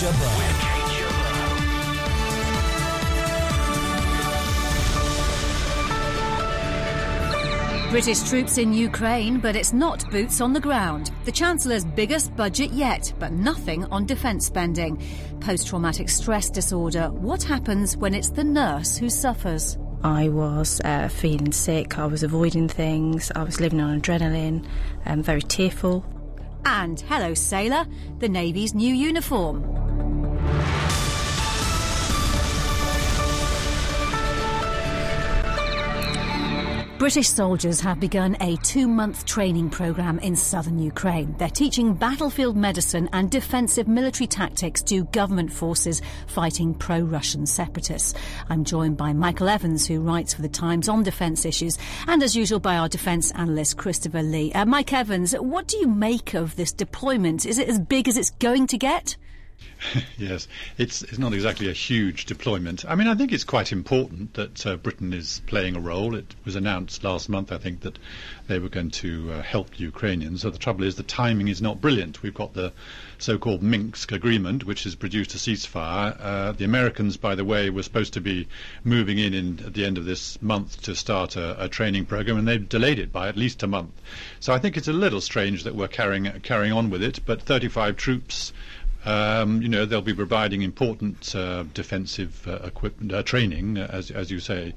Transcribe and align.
Jabbar. 0.00 0.70
British 7.90 8.22
troops 8.22 8.56
in 8.56 8.72
Ukraine, 8.72 9.40
but 9.40 9.54
it's 9.54 9.74
not 9.74 10.10
boots 10.10 10.40
on 10.40 10.54
the 10.54 10.60
ground. 10.60 11.10
The 11.26 11.32
Chancellor's 11.32 11.84
biggest 11.84 12.34
budget 12.34 12.70
yet, 12.70 13.12
but 13.18 13.32
nothing 13.32 13.84
on 13.86 14.06
defence 14.06 14.46
spending. 14.46 15.02
Post 15.40 15.68
traumatic 15.68 16.08
stress 16.08 16.48
disorder. 16.48 17.10
What 17.10 17.42
happens 17.42 17.94
when 17.98 18.14
it's 18.14 18.30
the 18.30 18.44
nurse 18.44 18.96
who 18.96 19.10
suffers? 19.10 19.76
I 20.02 20.30
was 20.30 20.80
uh, 20.82 21.08
feeling 21.08 21.52
sick, 21.52 21.98
I 21.98 22.06
was 22.06 22.22
avoiding 22.22 22.68
things, 22.68 23.30
I 23.36 23.42
was 23.42 23.60
living 23.60 23.82
on 23.82 24.00
adrenaline, 24.00 24.66
um, 25.04 25.22
very 25.22 25.42
tearful. 25.42 26.06
And 26.64 27.00
hello, 27.00 27.34
sailor, 27.34 27.86
the 28.18 28.28
Navy's 28.30 28.74
new 28.74 28.94
uniform. 28.94 29.89
British 37.00 37.30
soldiers 37.30 37.80
have 37.80 37.98
begun 37.98 38.36
a 38.42 38.56
two 38.58 38.86
month 38.86 39.24
training 39.24 39.70
programme 39.70 40.18
in 40.18 40.36
southern 40.36 40.78
Ukraine. 40.78 41.34
They're 41.38 41.48
teaching 41.48 41.94
battlefield 41.94 42.58
medicine 42.58 43.08
and 43.14 43.30
defensive 43.30 43.88
military 43.88 44.26
tactics 44.26 44.82
to 44.82 45.04
government 45.04 45.50
forces 45.50 46.02
fighting 46.26 46.74
pro 46.74 47.00
Russian 47.00 47.46
separatists. 47.46 48.12
I'm 48.50 48.64
joined 48.64 48.98
by 48.98 49.14
Michael 49.14 49.48
Evans, 49.48 49.86
who 49.86 50.02
writes 50.02 50.34
for 50.34 50.42
The 50.42 50.50
Times 50.50 50.90
on 50.90 51.02
defence 51.02 51.46
issues, 51.46 51.78
and 52.06 52.22
as 52.22 52.36
usual 52.36 52.60
by 52.60 52.76
our 52.76 52.90
defence 52.90 53.30
analyst 53.30 53.78
Christopher 53.78 54.22
Lee. 54.22 54.52
Uh, 54.52 54.66
Mike 54.66 54.92
Evans, 54.92 55.32
what 55.32 55.68
do 55.68 55.78
you 55.78 55.86
make 55.88 56.34
of 56.34 56.54
this 56.56 56.70
deployment? 56.70 57.46
Is 57.46 57.56
it 57.56 57.70
as 57.70 57.78
big 57.78 58.08
as 58.08 58.18
it's 58.18 58.32
going 58.32 58.66
to 58.66 58.76
get? 58.76 59.16
yes, 60.18 60.46
it's 60.78 61.02
it's 61.02 61.18
not 61.18 61.32
exactly 61.32 61.68
a 61.68 61.72
huge 61.72 62.26
deployment. 62.26 62.84
I 62.86 62.94
mean, 62.94 63.08
I 63.08 63.14
think 63.14 63.32
it's 63.32 63.44
quite 63.44 63.72
important 63.72 64.34
that 64.34 64.66
uh, 64.66 64.76
Britain 64.76 65.12
is 65.12 65.40
playing 65.46 65.76
a 65.76 65.80
role. 65.80 66.14
It 66.14 66.34
was 66.44 66.56
announced 66.56 67.02
last 67.02 67.28
month, 67.28 67.50
I 67.50 67.58
think, 67.58 67.80
that 67.80 67.98
they 68.46 68.58
were 68.58 68.68
going 68.68 68.90
to 68.90 69.32
uh, 69.32 69.42
help 69.42 69.70
the 69.70 69.82
Ukrainians. 69.82 70.42
So 70.42 70.50
the 70.50 70.58
trouble 70.58 70.84
is, 70.84 70.96
the 70.96 71.02
timing 71.02 71.48
is 71.48 71.62
not 71.62 71.80
brilliant. 71.80 72.22
We've 72.22 72.34
got 72.34 72.52
the 72.52 72.72
so-called 73.18 73.62
Minsk 73.62 74.12
agreement, 74.12 74.64
which 74.64 74.84
has 74.84 74.94
produced 74.94 75.34
a 75.34 75.38
ceasefire. 75.38 76.16
Uh, 76.20 76.52
the 76.52 76.64
Americans, 76.64 77.16
by 77.16 77.34
the 77.34 77.44
way, 77.44 77.70
were 77.70 77.82
supposed 77.82 78.14
to 78.14 78.20
be 78.20 78.48
moving 78.84 79.18
in, 79.18 79.34
in 79.34 79.60
at 79.66 79.74
the 79.74 79.84
end 79.84 79.98
of 79.98 80.04
this 80.04 80.40
month 80.42 80.82
to 80.82 80.94
start 80.94 81.36
a, 81.36 81.64
a 81.64 81.68
training 81.68 82.06
program, 82.06 82.38
and 82.38 82.46
they've 82.46 82.68
delayed 82.68 82.98
it 82.98 83.12
by 83.12 83.28
at 83.28 83.36
least 83.36 83.62
a 83.62 83.66
month. 83.66 83.92
So 84.40 84.52
I 84.52 84.58
think 84.58 84.76
it's 84.76 84.88
a 84.88 84.92
little 84.92 85.20
strange 85.20 85.64
that 85.64 85.74
we're 85.74 85.88
carrying 85.88 86.28
carrying 86.40 86.72
on 86.72 86.90
with 86.90 87.02
it. 87.02 87.20
But 87.24 87.42
35 87.42 87.96
troops. 87.96 88.52
Um, 89.04 89.62
you 89.62 89.68
know, 89.68 89.86
they'll 89.86 90.02
be 90.02 90.14
providing 90.14 90.60
important 90.62 91.34
uh, 91.34 91.64
defensive 91.74 92.46
uh, 92.46 92.56
equipment 92.64 93.12
uh, 93.12 93.22
training, 93.22 93.78
uh, 93.78 93.88
as 93.90 94.10
as 94.10 94.30
you 94.30 94.40
say. 94.40 94.74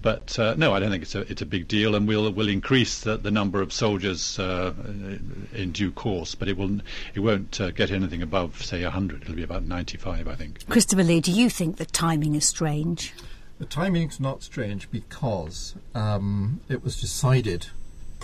But 0.00 0.38
uh, 0.38 0.54
no, 0.56 0.72
I 0.72 0.80
don't 0.80 0.90
think 0.90 1.02
it's 1.02 1.14
a 1.14 1.20
it's 1.30 1.42
a 1.42 1.46
big 1.46 1.68
deal, 1.68 1.94
and 1.94 2.08
we'll 2.08 2.32
will 2.32 2.48
increase 2.48 3.00
the, 3.00 3.18
the 3.18 3.30
number 3.30 3.60
of 3.60 3.72
soldiers 3.72 4.38
uh, 4.38 4.72
in 5.54 5.72
due 5.72 5.92
course. 5.92 6.34
But 6.34 6.48
it 6.48 6.56
will 6.56 6.80
it 7.14 7.20
won't 7.20 7.60
uh, 7.60 7.70
get 7.70 7.90
anything 7.90 8.22
above 8.22 8.64
say 8.64 8.82
100. 8.82 9.22
It'll 9.22 9.34
be 9.34 9.42
about 9.42 9.64
95, 9.64 10.26
I 10.26 10.34
think. 10.34 10.66
Christopher 10.68 11.04
Lee, 11.04 11.20
do 11.20 11.32
you 11.32 11.50
think 11.50 11.76
the 11.76 11.84
timing 11.84 12.34
is 12.34 12.46
strange? 12.46 13.12
The 13.58 13.66
timing's 13.66 14.20
not 14.20 14.42
strange 14.42 14.90
because 14.90 15.74
um, 15.94 16.60
it 16.68 16.82
was 16.82 17.00
decided 17.00 17.68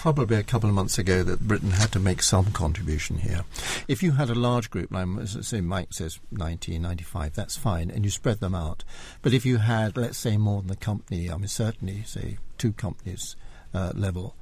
probably 0.02 0.36
a 0.36 0.42
couple 0.42 0.68
of 0.68 0.74
months 0.74 0.98
ago 0.98 1.22
that 1.22 1.46
Britain 1.46 1.70
had 1.70 1.92
to 1.92 2.00
make 2.00 2.20
some 2.24 2.46
contribution 2.46 3.18
here. 3.18 3.44
If 3.86 4.02
you 4.02 4.10
had 4.10 4.30
a 4.30 4.34
large 4.34 4.68
group, 4.68 4.90
like 4.90 5.06
say 5.28 5.60
Mike 5.60 5.92
says 5.92 6.18
90, 6.32 6.80
95, 6.80 7.36
that's 7.36 7.56
fine, 7.56 7.88
and 7.88 8.04
you 8.04 8.10
spread 8.10 8.40
them 8.40 8.52
out. 8.52 8.82
But 9.22 9.32
if 9.32 9.46
you 9.46 9.58
had, 9.58 9.96
let's 9.96 10.18
say, 10.18 10.36
more 10.36 10.60
than 10.60 10.72
a 10.72 10.76
company, 10.76 11.30
I 11.30 11.36
mean, 11.36 11.46
certainly, 11.46 12.02
say, 12.02 12.38
two 12.58 12.72
companies 12.72 13.36
uh, 13.72 13.92
level, 13.94 14.34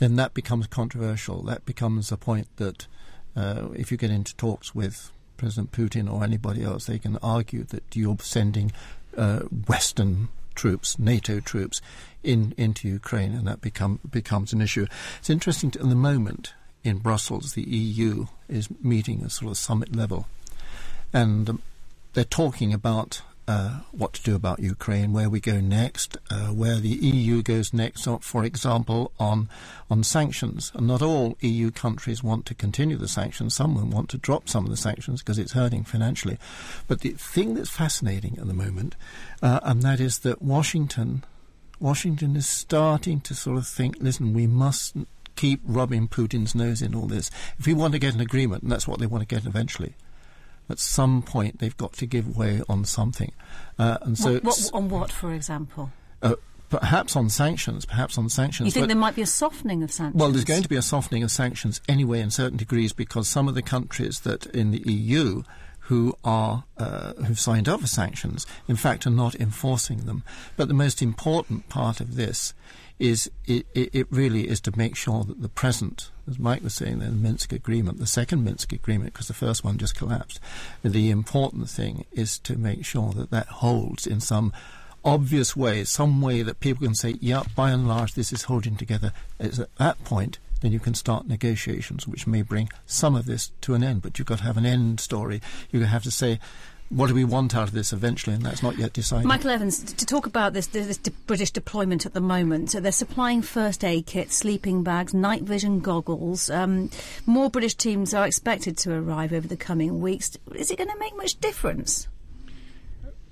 then 0.00 0.16
that 0.16 0.34
becomes 0.34 0.66
controversial. 0.66 1.42
That 1.44 1.64
becomes 1.64 2.12
a 2.12 2.18
point 2.18 2.48
that 2.56 2.86
uh, 3.34 3.68
if 3.72 3.90
you 3.90 3.96
get 3.96 4.10
into 4.10 4.36
talks 4.36 4.74
with 4.74 5.12
President 5.38 5.72
Putin 5.72 6.12
or 6.12 6.24
anybody 6.24 6.62
else, 6.62 6.84
they 6.84 6.98
can 6.98 7.16
argue 7.22 7.64
that 7.64 7.84
you're 7.94 8.18
sending 8.20 8.70
uh, 9.16 9.44
Western 9.66 10.28
troops, 10.56 10.98
NATO 10.98 11.38
troops, 11.40 11.80
in 12.26 12.52
into 12.56 12.88
Ukraine, 12.88 13.32
and 13.32 13.46
that 13.46 13.60
become 13.60 14.00
becomes 14.10 14.52
an 14.52 14.60
issue. 14.60 14.86
It's 15.18 15.30
interesting 15.30 15.70
to, 15.72 15.80
at 15.80 15.88
the 15.88 15.94
moment 15.94 16.52
in 16.82 16.98
Brussels, 16.98 17.54
the 17.54 17.62
EU 17.62 18.26
is 18.48 18.68
meeting 18.82 19.22
at 19.22 19.32
sort 19.32 19.50
of 19.50 19.56
summit 19.56 19.94
level, 19.94 20.26
and 21.12 21.48
um, 21.48 21.62
they're 22.12 22.24
talking 22.24 22.74
about 22.74 23.22
uh, 23.48 23.80
what 23.92 24.12
to 24.14 24.22
do 24.22 24.34
about 24.34 24.58
Ukraine, 24.58 25.12
where 25.12 25.30
we 25.30 25.38
go 25.38 25.60
next, 25.60 26.16
uh, 26.30 26.48
where 26.48 26.76
the 26.76 26.88
EU 26.88 27.42
goes 27.42 27.72
next, 27.72 28.06
or, 28.06 28.18
for 28.20 28.44
example, 28.44 29.12
on 29.20 29.48
on 29.88 30.02
sanctions. 30.02 30.72
And 30.74 30.88
not 30.88 31.02
all 31.02 31.36
EU 31.40 31.70
countries 31.70 32.24
want 32.24 32.44
to 32.46 32.54
continue 32.54 32.96
the 32.96 33.08
sanctions. 33.08 33.54
Some 33.54 33.90
want 33.90 34.08
to 34.10 34.18
drop 34.18 34.48
some 34.48 34.64
of 34.64 34.70
the 34.70 34.76
sanctions 34.76 35.22
because 35.22 35.38
it's 35.38 35.52
hurting 35.52 35.84
financially. 35.84 36.38
But 36.88 37.02
the 37.02 37.10
thing 37.10 37.54
that's 37.54 37.70
fascinating 37.70 38.36
at 38.38 38.48
the 38.48 38.54
moment, 38.54 38.96
uh, 39.42 39.60
and 39.62 39.82
that 39.82 40.00
is 40.00 40.18
that 40.20 40.42
Washington, 40.42 41.22
Washington 41.80 42.36
is 42.36 42.46
starting 42.46 43.20
to 43.22 43.34
sort 43.34 43.58
of 43.58 43.66
think, 43.66 43.96
listen, 44.00 44.32
we 44.34 44.46
must 44.46 44.96
keep 45.34 45.60
rubbing 45.64 46.08
Putin's 46.08 46.54
nose 46.54 46.80
in 46.82 46.94
all 46.94 47.06
this. 47.06 47.30
If 47.58 47.66
we 47.66 47.74
want 47.74 47.92
to 47.92 47.98
get 47.98 48.14
an 48.14 48.20
agreement, 48.20 48.62
and 48.62 48.72
that's 48.72 48.88
what 48.88 48.98
they 49.00 49.06
want 49.06 49.26
to 49.28 49.34
get 49.34 49.44
eventually, 49.46 49.94
at 50.68 50.78
some 50.78 51.22
point 51.22 51.58
they've 51.58 51.76
got 51.76 51.92
to 51.94 52.06
give 52.06 52.36
way 52.36 52.62
on 52.68 52.84
something. 52.84 53.32
Uh, 53.78 53.98
and 54.02 54.18
so, 54.18 54.34
What, 54.34 54.44
what, 54.44 54.70
on 54.72 54.88
what, 54.88 55.12
for 55.12 55.32
example? 55.32 55.92
uh, 56.22 56.34
perhaps 56.70 57.14
on 57.14 57.28
sanctions, 57.28 57.84
perhaps 57.84 58.18
on 58.18 58.28
sanctions. 58.28 58.66
You 58.66 58.72
think 58.72 58.88
there 58.88 58.96
might 58.96 59.14
be 59.14 59.22
a 59.22 59.26
softening 59.26 59.82
of 59.82 59.92
sanctions? 59.92 60.20
well, 60.20 60.30
there's 60.32 60.44
going 60.44 60.62
to 60.62 60.68
be 60.68 60.76
a 60.76 60.82
softening 60.82 61.22
of 61.22 61.30
sanctions 61.30 61.80
anyway 61.88 62.20
in 62.20 62.30
certain 62.30 62.56
degrees 62.56 62.92
because 62.92 63.28
some 63.28 63.46
of 63.46 63.54
the 63.54 63.62
countries 63.62 64.20
that 64.20 64.46
in 64.46 64.70
the 64.72 64.82
EU 64.90 65.42
who 65.86 66.16
are 66.24 66.64
uh, 66.78 67.12
who've 67.14 67.38
signed 67.38 67.68
up 67.68 67.80
for 67.80 67.86
sanctions, 67.86 68.46
in 68.66 68.76
fact, 68.76 69.06
are 69.06 69.10
not 69.10 69.34
enforcing 69.36 69.98
them. 70.06 70.24
But 70.56 70.68
the 70.68 70.74
most 70.74 71.00
important 71.00 71.68
part 71.68 72.00
of 72.00 72.16
this 72.16 72.54
is 72.98 73.30
it, 73.46 73.66
it, 73.74 74.06
really 74.10 74.48
is 74.48 74.60
to 74.62 74.76
make 74.76 74.96
sure 74.96 75.22
that 75.22 75.42
the 75.42 75.50
present, 75.50 76.10
as 76.28 76.38
Mike 76.38 76.62
was 76.62 76.74
saying, 76.74 76.98
the 76.98 77.10
Minsk 77.10 77.52
agreement, 77.52 77.98
the 77.98 78.06
second 78.06 78.42
Minsk 78.42 78.72
agreement, 78.72 79.12
because 79.12 79.28
the 79.28 79.34
first 79.34 79.64
one 79.64 79.76
just 79.76 79.94
collapsed. 79.94 80.40
The 80.82 81.10
important 81.10 81.68
thing 81.68 82.06
is 82.10 82.38
to 82.40 82.56
make 82.56 82.86
sure 82.86 83.12
that 83.12 83.30
that 83.30 83.48
holds 83.48 84.06
in 84.06 84.20
some 84.20 84.52
obvious 85.04 85.54
way, 85.54 85.84
some 85.84 86.20
way 86.20 86.42
that 86.42 86.58
people 86.58 86.86
can 86.86 86.94
say, 86.94 87.16
yeah, 87.20 87.44
by 87.54 87.70
and 87.70 87.86
large, 87.86 88.14
this 88.14 88.32
is 88.32 88.44
holding 88.44 88.76
together. 88.76 89.12
It's 89.38 89.58
at 89.58 89.74
that 89.76 90.02
point 90.02 90.38
then 90.66 90.72
you 90.72 90.80
can 90.80 90.94
start 90.94 91.28
negotiations, 91.28 92.08
which 92.08 92.26
may 92.26 92.42
bring 92.42 92.68
some 92.86 93.14
of 93.14 93.24
this 93.24 93.52
to 93.60 93.74
an 93.74 93.84
end. 93.84 94.02
But 94.02 94.18
you've 94.18 94.26
got 94.26 94.38
to 94.38 94.44
have 94.44 94.56
an 94.56 94.66
end 94.66 94.98
story. 94.98 95.40
You 95.70 95.84
have 95.84 96.02
to 96.02 96.10
say, 96.10 96.40
what 96.88 97.06
do 97.06 97.14
we 97.14 97.22
want 97.22 97.54
out 97.54 97.68
of 97.68 97.72
this 97.72 97.92
eventually? 97.92 98.34
And 98.34 98.44
that's 98.44 98.64
not 98.64 98.76
yet 98.76 98.92
decided. 98.92 99.28
Michael 99.28 99.50
Evans, 99.50 99.80
to 99.92 100.04
talk 100.04 100.26
about 100.26 100.54
this, 100.54 100.66
this 100.66 100.98
de- 100.98 101.12
British 101.28 101.52
deployment 101.52 102.04
at 102.04 102.14
the 102.14 102.20
moment, 102.20 102.72
so 102.72 102.80
they're 102.80 102.90
supplying 102.90 103.42
first 103.42 103.84
aid 103.84 104.06
kits, 104.06 104.34
sleeping 104.34 104.82
bags, 104.82 105.14
night 105.14 105.42
vision 105.42 105.78
goggles. 105.78 106.50
Um, 106.50 106.90
more 107.26 107.48
British 107.48 107.76
teams 107.76 108.12
are 108.12 108.26
expected 108.26 108.76
to 108.78 108.92
arrive 108.92 109.32
over 109.32 109.46
the 109.46 109.56
coming 109.56 110.00
weeks. 110.00 110.36
Is 110.52 110.72
it 110.72 110.78
going 110.78 110.90
to 110.90 110.98
make 110.98 111.16
much 111.16 111.38
difference? 111.40 112.08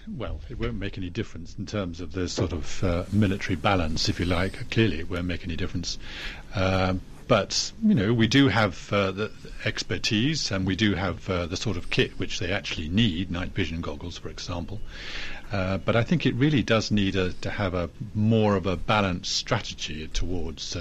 Well, 0.06 0.40
it 0.50 0.58
won't 0.58 0.74
make 0.74 0.98
any 0.98 1.08
difference 1.08 1.56
in 1.58 1.64
terms 1.64 2.00
of 2.00 2.12
the 2.12 2.28
sort 2.28 2.52
of 2.52 2.84
uh, 2.84 3.04
military 3.10 3.56
balance, 3.56 4.08
if 4.08 4.20
you 4.20 4.26
like. 4.26 4.70
Clearly, 4.70 4.98
it 4.98 5.10
won't 5.10 5.24
make 5.24 5.44
any 5.44 5.56
difference. 5.56 5.98
Um, 6.54 7.00
but 7.26 7.72
you 7.82 7.94
know, 7.94 8.12
we 8.12 8.26
do 8.26 8.48
have 8.48 8.92
uh, 8.92 9.10
the 9.10 9.30
expertise, 9.64 10.50
and 10.50 10.66
we 10.66 10.76
do 10.76 10.94
have 10.94 11.28
uh, 11.28 11.46
the 11.46 11.56
sort 11.56 11.76
of 11.76 11.90
kit 11.90 12.18
which 12.18 12.38
they 12.38 12.52
actually 12.52 12.88
need, 12.88 13.30
night 13.30 13.54
vision 13.54 13.80
goggles, 13.80 14.18
for 14.18 14.28
example. 14.28 14.80
Uh, 15.52 15.78
but 15.78 15.96
I 15.96 16.02
think 16.02 16.26
it 16.26 16.34
really 16.34 16.62
does 16.62 16.90
need 16.90 17.16
a, 17.16 17.32
to 17.32 17.50
have 17.50 17.74
a 17.74 17.90
more 18.14 18.56
of 18.56 18.66
a 18.66 18.76
balanced 18.76 19.32
strategy 19.32 20.08
towards 20.08 20.76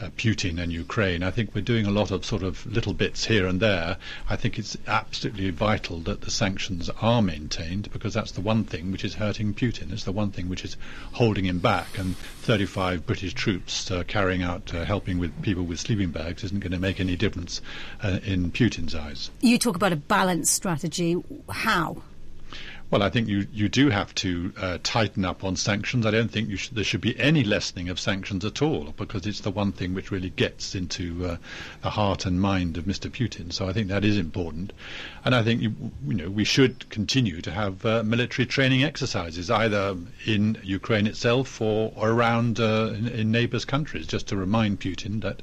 uh, 0.00 0.08
Putin 0.16 0.60
and 0.60 0.72
Ukraine. 0.72 1.22
I 1.22 1.30
think 1.30 1.54
we're 1.54 1.62
doing 1.62 1.86
a 1.86 1.90
lot 1.90 2.10
of 2.10 2.24
sort 2.24 2.42
of 2.42 2.64
little 2.66 2.94
bits 2.94 3.24
here 3.24 3.46
and 3.46 3.60
there. 3.60 3.96
I 4.28 4.36
think 4.36 4.58
it's 4.58 4.76
absolutely 4.86 5.50
vital 5.50 6.00
that 6.00 6.22
the 6.22 6.30
sanctions 6.30 6.90
are 7.00 7.22
maintained 7.22 7.90
because 7.92 8.14
that's 8.14 8.32
the 8.32 8.40
one 8.40 8.64
thing 8.64 8.92
which 8.92 9.04
is 9.04 9.14
hurting 9.14 9.54
Putin. 9.54 9.92
It's 9.92 10.04
the 10.04 10.12
one 10.12 10.30
thing 10.30 10.48
which 10.48 10.64
is 10.64 10.76
holding 11.12 11.44
him 11.44 11.58
back. 11.58 11.98
And 11.98 12.16
35 12.16 13.06
British 13.06 13.34
troops 13.34 13.90
uh, 13.90 14.04
carrying 14.06 14.42
out 14.42 14.74
uh, 14.74 14.84
helping 14.84 15.18
with 15.18 15.42
people 15.42 15.64
with 15.64 15.80
sleeping 15.80 16.10
bags 16.10 16.44
isn't 16.44 16.60
going 16.60 16.72
to 16.72 16.78
make 16.78 17.00
any 17.00 17.16
difference 17.16 17.60
uh, 18.02 18.20
in 18.24 18.50
Putin's 18.50 18.94
eyes. 18.94 19.30
You 19.40 19.58
talk 19.58 19.76
about 19.76 19.92
a 19.92 19.96
balanced 19.96 20.52
strategy. 20.52 21.22
How? 21.48 22.02
Well, 22.94 23.02
I 23.02 23.10
think 23.10 23.26
you, 23.26 23.48
you 23.52 23.68
do 23.68 23.90
have 23.90 24.14
to 24.14 24.52
uh, 24.56 24.78
tighten 24.84 25.24
up 25.24 25.42
on 25.42 25.56
sanctions. 25.56 26.06
I 26.06 26.12
don't 26.12 26.30
think 26.30 26.56
sh- 26.56 26.68
there 26.68 26.84
should 26.84 27.00
be 27.00 27.18
any 27.18 27.42
lessening 27.42 27.88
of 27.88 27.98
sanctions 27.98 28.44
at 28.44 28.62
all 28.62 28.94
because 28.96 29.26
it's 29.26 29.40
the 29.40 29.50
one 29.50 29.72
thing 29.72 29.94
which 29.94 30.12
really 30.12 30.30
gets 30.30 30.76
into 30.76 31.26
uh, 31.26 31.36
the 31.82 31.90
heart 31.90 32.24
and 32.24 32.40
mind 32.40 32.78
of 32.78 32.84
Mr. 32.84 33.10
Putin. 33.10 33.52
So 33.52 33.68
I 33.68 33.72
think 33.72 33.88
that 33.88 34.04
is 34.04 34.16
important. 34.16 34.72
And 35.24 35.34
I 35.34 35.42
think 35.42 35.60
you, 35.60 35.74
you 36.06 36.14
know 36.14 36.30
we 36.30 36.44
should 36.44 36.88
continue 36.88 37.40
to 37.40 37.50
have 37.50 37.84
uh, 37.84 38.04
military 38.04 38.46
training 38.46 38.84
exercises 38.84 39.50
either 39.50 39.96
in 40.24 40.56
Ukraine 40.62 41.08
itself 41.08 41.60
or, 41.60 41.92
around 41.96 42.60
uh, 42.60 42.92
in, 42.96 43.08
in 43.08 43.32
neighbours 43.32 43.64
countries, 43.64 44.06
just 44.06 44.28
to 44.28 44.36
remind 44.36 44.78
Putin 44.78 45.20
that 45.22 45.42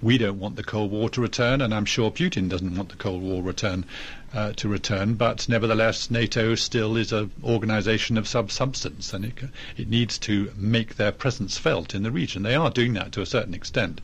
we 0.00 0.18
don't 0.18 0.38
want 0.38 0.56
the 0.56 0.62
Cold 0.62 0.90
War 0.90 1.08
to 1.10 1.20
return, 1.20 1.60
and 1.60 1.74
I'm 1.74 1.84
sure 1.84 2.10
Putin 2.10 2.48
doesn't 2.48 2.76
want 2.76 2.90
the 2.90 2.96
Cold 2.96 3.22
War 3.22 3.42
return 3.42 3.84
uh, 4.34 4.52
to 4.52 4.68
return. 4.68 5.14
But 5.14 5.48
nevertheless, 5.48 6.10
NATO 6.10 6.54
still 6.54 6.96
is 6.96 7.12
an 7.12 7.30
organisation 7.42 8.18
of 8.18 8.28
sub 8.28 8.50
substance, 8.50 9.12
and 9.12 9.24
it, 9.24 9.34
it 9.76 9.88
needs 9.88 10.18
to 10.18 10.52
make 10.56 10.96
their 10.96 11.12
presence 11.12 11.58
felt 11.58 11.94
in 11.94 12.02
the 12.02 12.10
region. 12.10 12.42
They 12.42 12.54
are 12.54 12.70
doing 12.70 12.92
that 12.94 13.12
to 13.12 13.22
a 13.22 13.26
certain 13.26 13.54
extent, 13.54 14.00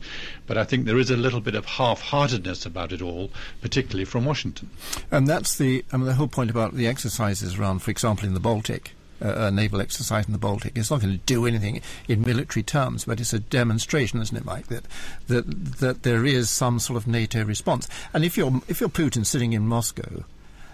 but 0.47 0.57
I 0.57 0.63
think 0.63 0.85
there 0.85 0.99
is 0.99 1.09
a 1.09 1.17
little 1.17 1.41
bit 1.41 1.55
of 1.55 1.65
half-heartedness 1.65 2.65
about 2.65 2.91
it 2.91 3.01
all, 3.01 3.29
particularly 3.61 4.05
from 4.05 4.25
Washington. 4.25 4.69
And 5.11 5.27
that's 5.27 5.57
the 5.57 5.85
I 5.91 5.97
mean, 5.97 6.07
the 6.07 6.15
whole 6.15 6.27
point 6.27 6.49
about 6.49 6.73
the 6.75 6.87
exercises 6.87 7.57
around, 7.57 7.79
for 7.79 7.91
example, 7.91 8.27
in 8.27 8.33
the 8.33 8.39
Baltic 8.39 8.91
a 9.19 9.51
naval 9.51 9.81
exercise 9.81 10.25
in 10.25 10.33
the 10.33 10.37
Baltic. 10.37 10.77
It's 10.77 10.91
not 10.91 11.01
going 11.01 11.13
to 11.13 11.25
do 11.25 11.45
anything 11.45 11.81
in 12.07 12.21
military 12.21 12.63
terms, 12.63 13.05
but 13.05 13.19
it's 13.19 13.33
a 13.33 13.39
demonstration, 13.39 14.21
isn't 14.21 14.35
it, 14.35 14.45
Mike, 14.45 14.67
that 14.67 14.85
that 15.27 15.77
that 15.79 16.03
there 16.03 16.25
is 16.25 16.49
some 16.49 16.79
sort 16.79 16.97
of 16.97 17.07
NATO 17.07 17.43
response. 17.43 17.87
And 18.13 18.25
if 18.25 18.37
you're 18.37 18.61
if 18.67 18.79
you're 18.79 18.89
Putin 18.89 19.25
sitting 19.25 19.53
in 19.53 19.67
Moscow. 19.67 20.23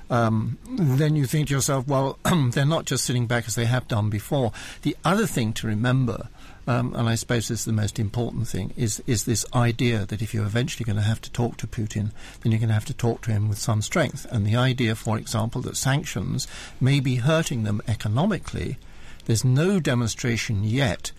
Um, 0.10 0.58
then 0.68 1.16
you 1.16 1.26
think 1.26 1.48
to 1.48 1.54
yourself, 1.54 1.88
well, 1.88 2.20
they're 2.52 2.66
not 2.66 2.84
just 2.84 3.06
sitting 3.06 3.28
back 3.28 3.48
as 3.48 3.56
they 3.56 3.64
have 3.64 3.88
done 3.88 4.10
before. 4.10 4.52
The 4.82 4.98
other 5.06 5.26
thing 5.26 5.54
to 5.54 5.68
remember 5.68 6.28
um, 6.68 6.94
and 6.96 7.10
I 7.10 7.16
suppose 7.16 7.48
this 7.48 7.62
is 7.62 7.66
the 7.66 7.74
most 7.74 8.00
important 8.00 8.48
thing, 8.48 8.74
is, 8.78 9.02
is 9.08 9.26
this 9.26 9.46
idea 9.54 10.06
that 10.06 10.22
if 10.22 10.34
you're 10.34 10.46
eventually 10.46 10.86
going 10.86 10.98
to 10.98 11.02
have 11.02 11.22
to 11.22 11.32
talk 11.32 11.58
to 11.58 11.68
Putin, 11.68 12.12
then 12.42 12.52
you're 12.52 12.60
going 12.60 12.70
to 12.70 12.74
have 12.74 12.86
to 12.86 12.94
talk 12.94 13.22
to 13.24 13.32
him 13.32 13.50
with 13.50 13.58
some 13.58 13.82
strength. 13.82 14.26
And 14.32 14.46
the 14.46 14.56
idea, 14.56 14.96
for 14.96 15.18
example, 15.18 15.62
that 15.62 15.78
sanctions 15.78 16.48
may 16.80 17.00
be 17.00 17.16
hurting 17.16 17.64
them 17.64 17.82
economically, 17.88 18.78
there's 19.26 19.46
no 19.46 19.80
demonstration 19.80 20.64
yet 20.64 21.12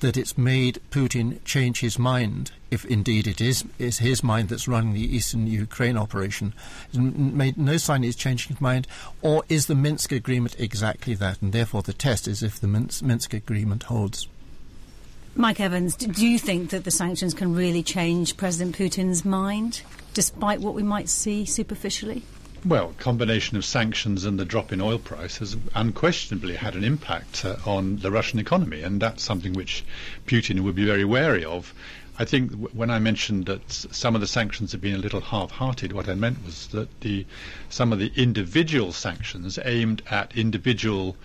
that 0.00 0.16
it's 0.16 0.38
made 0.38 0.80
Putin 0.90 1.42
change 1.44 1.80
his 1.80 1.98
mind, 1.98 2.52
if 2.70 2.84
indeed 2.86 3.26
it 3.26 3.40
is, 3.40 3.64
is 3.78 3.98
his 3.98 4.24
mind 4.24 4.48
that's 4.48 4.66
running 4.66 4.94
the 4.94 5.14
eastern 5.14 5.46
Ukraine 5.46 5.96
operation. 5.96 6.54
It's 6.88 6.98
made 6.98 7.58
no 7.58 7.76
sign 7.76 8.02
he's 8.02 8.16
changing 8.16 8.56
his 8.56 8.60
mind, 8.60 8.86
or 9.20 9.44
is 9.48 9.66
the 9.66 9.74
Minsk 9.74 10.10
agreement 10.10 10.56
exactly 10.58 11.14
that? 11.14 11.42
And 11.42 11.52
therefore, 11.52 11.82
the 11.82 11.92
test 11.92 12.26
is 12.26 12.42
if 12.42 12.58
the 12.58 12.66
Minsk 12.66 13.34
agreement 13.34 13.84
holds. 13.84 14.26
Mike 15.34 15.60
Evans, 15.60 15.94
do 15.94 16.26
you 16.26 16.38
think 16.38 16.70
that 16.70 16.84
the 16.84 16.90
sanctions 16.90 17.34
can 17.34 17.54
really 17.54 17.82
change 17.82 18.36
President 18.36 18.76
Putin's 18.76 19.24
mind, 19.24 19.82
despite 20.12 20.60
what 20.60 20.74
we 20.74 20.82
might 20.82 21.08
see 21.08 21.44
superficially? 21.44 22.24
Well, 22.64 22.94
combination 22.98 23.56
of 23.56 23.64
sanctions 23.64 24.26
and 24.26 24.38
the 24.38 24.44
drop 24.44 24.70
in 24.70 24.80
oil 24.82 24.98
price 24.98 25.38
has 25.38 25.56
unquestionably 25.74 26.56
had 26.56 26.74
an 26.74 26.84
impact 26.84 27.44
uh, 27.44 27.56
on 27.64 27.96
the 27.96 28.10
Russian 28.10 28.38
economy, 28.38 28.82
and 28.82 29.00
that's 29.00 29.22
something 29.22 29.54
which 29.54 29.84
Putin 30.26 30.60
would 30.60 30.74
be 30.74 30.84
very 30.84 31.04
wary 31.04 31.44
of. 31.44 31.72
I 32.18 32.26
think 32.26 32.52
when 32.74 32.90
I 32.90 32.98
mentioned 32.98 33.46
that 33.46 33.72
some 33.72 34.14
of 34.14 34.20
the 34.20 34.26
sanctions 34.26 34.72
have 34.72 34.80
been 34.82 34.94
a 34.94 34.98
little 34.98 35.22
half-hearted, 35.22 35.92
what 35.92 36.06
I 36.06 36.14
meant 36.14 36.44
was 36.44 36.66
that 36.66 37.00
the 37.00 37.24
some 37.70 37.94
of 37.94 37.98
the 37.98 38.12
individual 38.14 38.92
sanctions 38.92 39.58
aimed 39.64 40.02
at 40.10 40.36
individual 40.36 41.16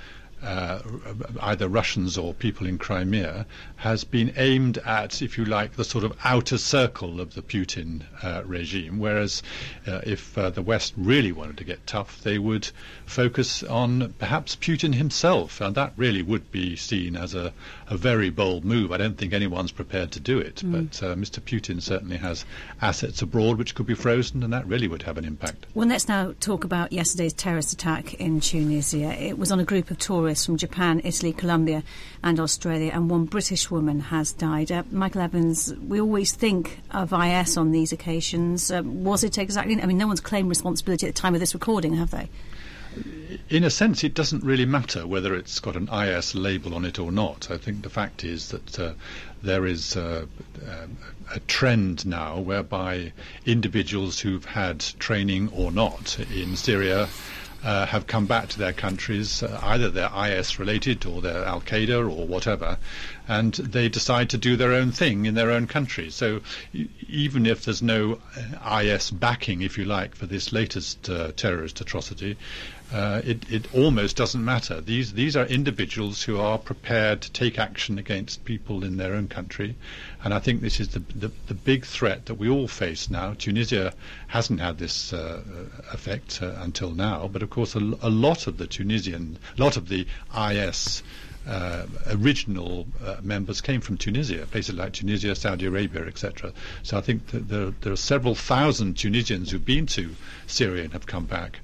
uh, 0.43 0.79
either 1.41 1.67
Russians 1.67 2.17
or 2.17 2.33
people 2.33 2.67
in 2.67 2.77
Crimea, 2.77 3.45
has 3.77 4.03
been 4.03 4.33
aimed 4.37 4.77
at, 4.79 5.21
if 5.21 5.37
you 5.37 5.45
like, 5.45 5.75
the 5.75 5.83
sort 5.83 6.03
of 6.03 6.13
outer 6.23 6.57
circle 6.57 7.19
of 7.19 7.33
the 7.33 7.41
Putin 7.41 8.03
uh, 8.23 8.43
regime. 8.45 8.99
Whereas 8.99 9.41
uh, 9.87 10.01
if 10.03 10.37
uh, 10.37 10.49
the 10.49 10.61
West 10.61 10.93
really 10.97 11.31
wanted 11.31 11.57
to 11.57 11.63
get 11.63 11.87
tough, 11.87 12.21
they 12.21 12.37
would 12.37 12.69
focus 13.05 13.63
on 13.63 14.13
perhaps 14.19 14.55
Putin 14.55 14.93
himself, 14.93 15.61
and 15.61 15.75
that 15.75 15.93
really 15.97 16.21
would 16.21 16.51
be 16.51 16.75
seen 16.75 17.15
as 17.15 17.33
a, 17.33 17.53
a 17.87 17.97
very 17.97 18.29
bold 18.29 18.65
move. 18.65 18.91
I 18.91 18.97
don't 18.97 19.17
think 19.17 19.33
anyone's 19.33 19.71
prepared 19.71 20.11
to 20.11 20.19
do 20.19 20.37
it, 20.37 20.57
mm. 20.57 20.71
but 20.71 21.03
uh, 21.03 21.15
Mr. 21.15 21.39
Putin 21.39 21.81
certainly 21.81 22.17
has 22.17 22.45
assets 22.81 23.21
abroad 23.21 23.57
which 23.57 23.73
could 23.73 23.85
be 23.85 23.95
frozen, 23.95 24.43
and 24.43 24.53
that 24.53 24.67
really 24.67 24.87
would 24.87 25.03
have 25.03 25.17
an 25.17 25.25
impact. 25.25 25.65
Well, 25.73 25.87
let's 25.87 26.07
now 26.07 26.33
talk 26.39 26.63
about 26.63 26.91
yesterday's 26.91 27.33
terrorist 27.33 27.73
attack 27.73 28.15
in 28.15 28.39
Tunisia. 28.41 29.11
It 29.21 29.37
was 29.37 29.51
on 29.51 29.59
a 29.59 29.63
group 29.63 29.91
of 29.91 29.97
tourists 29.97 30.24
tourists 30.25 30.47
from 30.47 30.57
Japan, 30.57 31.01
Italy, 31.03 31.31
Colombia, 31.31 31.83
and 32.23 32.39
Australia, 32.39 32.89
and 32.91 33.11
one 33.11 33.25
British 33.25 33.69
woman 33.69 33.99
has 33.99 34.33
died. 34.33 34.71
Uh, 34.71 34.81
Michael 34.89 35.21
Evans, 35.21 35.71
we 35.87 36.01
always 36.01 36.31
think 36.31 36.79
of 36.89 37.13
IS 37.13 37.57
on 37.57 37.71
these 37.71 37.91
occasions. 37.91 38.71
Uh, 38.71 38.81
was 38.83 39.23
it 39.23 39.37
exactly? 39.37 39.79
I 39.79 39.85
mean, 39.85 39.99
no 39.99 40.07
one's 40.07 40.21
claimed 40.21 40.49
responsibility 40.49 41.07
at 41.07 41.13
the 41.13 41.21
time 41.21 41.35
of 41.35 41.39
this 41.39 41.53
recording, 41.53 41.93
have 41.97 42.09
they? 42.09 42.29
in 43.49 43.65
a 43.65 43.69
sense, 43.69 44.03
it 44.03 44.13
doesn't 44.13 44.43
really 44.43 44.65
matter 44.65 45.05
whether 45.05 45.35
it's 45.35 45.59
got 45.59 45.75
an 45.75 45.89
IS 45.89 46.33
label 46.33 46.73
on 46.73 46.85
it 46.85 46.97
or 46.97 47.11
not. 47.11 47.51
I 47.51 47.57
think 47.57 47.83
the 47.83 47.89
fact 47.89 48.23
is 48.23 48.49
that 48.49 48.79
uh, 48.79 48.93
there 49.43 49.65
is 49.65 49.97
uh, 49.97 50.25
uh, 50.65 50.87
a 51.33 51.39
trend 51.41 52.05
now 52.05 52.39
whereby 52.39 53.11
individuals 53.45 54.21
who've 54.21 54.45
had 54.45 54.79
training 54.79 55.49
or 55.49 55.71
not 55.71 56.17
in 56.33 56.55
Syria 56.55 57.09
uh, 57.65 57.87
have 57.87 58.05
come 58.05 58.27
back 58.27 58.47
to 58.49 58.59
their 58.59 58.73
countries, 58.73 59.41
uh, 59.41 59.59
either 59.63 59.89
they're 59.89 60.11
IS 60.15 60.59
related 60.59 61.05
or 61.05 61.19
they're 61.19 61.43
Al 61.43 61.61
Qaeda 61.61 61.97
or 61.97 62.27
whatever, 62.27 62.77
and 63.27 63.55
they 63.55 63.89
decide 63.89 64.29
to 64.29 64.37
do 64.37 64.55
their 64.55 64.71
own 64.71 64.91
thing 64.91 65.25
in 65.25 65.33
their 65.33 65.49
own 65.49 65.65
country. 65.65 66.11
So 66.11 66.41
even 67.09 67.47
if 67.47 67.65
there's 67.65 67.81
no 67.81 68.19
uh, 68.63 68.81
IS 68.83 69.09
backing, 69.09 69.63
if 69.63 69.79
you 69.79 69.85
like, 69.85 70.13
for 70.15 70.27
this 70.27 70.53
latest 70.53 71.09
uh, 71.09 71.31
terrorist 71.35 71.81
atrocity, 71.81 72.37
uh, 72.93 73.21
it, 73.25 73.51
it 73.51 73.73
almost 73.73 74.15
doesn't 74.15 74.45
matter. 74.45 74.79
These 74.79 75.13
these 75.13 75.35
are 75.35 75.45
individuals 75.45 76.21
who 76.21 76.39
are 76.39 76.57
prepared 76.57 77.21
to 77.21 77.31
take 77.31 77.57
action 77.57 77.97
against 77.97 78.45
people 78.45 78.83
in 78.83 78.97
their 78.97 79.15
own 79.15 79.27
country, 79.27 79.75
and 80.23 80.33
I 80.33 80.39
think 80.39 80.61
this 80.61 80.79
is 80.79 80.89
the 80.89 80.99
the, 81.15 81.31
the 81.47 81.55
big 81.55 81.85
threat 81.85 82.27
that 82.27 82.35
we 82.35 82.47
all 82.47 82.67
face 82.67 83.09
now. 83.09 83.33
Tunisia 83.33 83.93
hasn't 84.27 84.59
had 84.59 84.77
this 84.77 85.13
uh, 85.13 85.41
effect 85.91 86.39
uh, 86.43 86.53
until 86.57 86.91
now, 86.91 87.27
but 87.27 87.41
of 87.41 87.49
course 87.49 87.75
a, 87.75 87.79
a, 87.79 88.09
lot 88.09 88.45
of 88.45 88.57
the 88.57 88.67
Tunisian, 88.67 89.39
a 89.57 89.61
lot 89.61 89.77
of 89.77 89.89
the 89.89 90.05
IS. 90.37 91.01
Uh, 91.47 91.85
original 92.07 92.87
uh, 93.05 93.17
members 93.21 93.61
came 93.61 93.79
from 93.79 93.97
Tunisia, 93.97 94.47
places 94.47 94.73
like 94.73 94.93
Tunisia, 94.93 95.35
Saudi 95.35 95.67
Arabia, 95.67 96.03
etc. 96.07 96.51
So 96.81 96.97
I 96.97 97.01
think 97.01 97.27
that 97.27 97.47
there, 97.47 97.69
there 97.81 97.93
are 97.93 97.95
several 97.95 98.33
thousand 98.33 98.97
Tunisians 98.97 99.51
who've 99.51 99.63
been 99.63 99.85
to 99.85 100.15
Syria 100.47 100.85
and 100.85 100.93
have 100.93 101.05
come 101.05 101.25
back. 101.25 101.59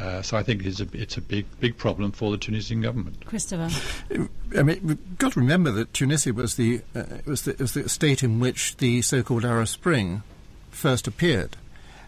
Uh, 0.00 0.22
so 0.22 0.36
I 0.36 0.42
think 0.42 0.64
it's 0.64 0.80
a, 0.80 0.88
it's 0.94 1.16
a 1.18 1.20
big 1.20 1.46
big 1.60 1.76
problem 1.76 2.12
for 2.12 2.30
the 2.30 2.38
Tunisian 2.38 2.80
government. 2.80 3.24
Christopher, 3.26 3.68
I 4.56 4.62
mean, 4.62 4.80
we've 4.82 5.18
got 5.18 5.32
to 5.32 5.40
remember 5.40 5.70
that 5.72 5.92
Tunisia 5.92 6.32
was 6.32 6.54
the 6.54 6.80
uh, 6.94 7.04
was 7.26 7.42
the, 7.42 7.54
was 7.58 7.74
the 7.74 7.88
state 7.88 8.22
in 8.22 8.40
which 8.40 8.78
the 8.78 9.02
so-called 9.02 9.44
Arab 9.44 9.68
Spring 9.68 10.22
first 10.70 11.06
appeared. 11.06 11.56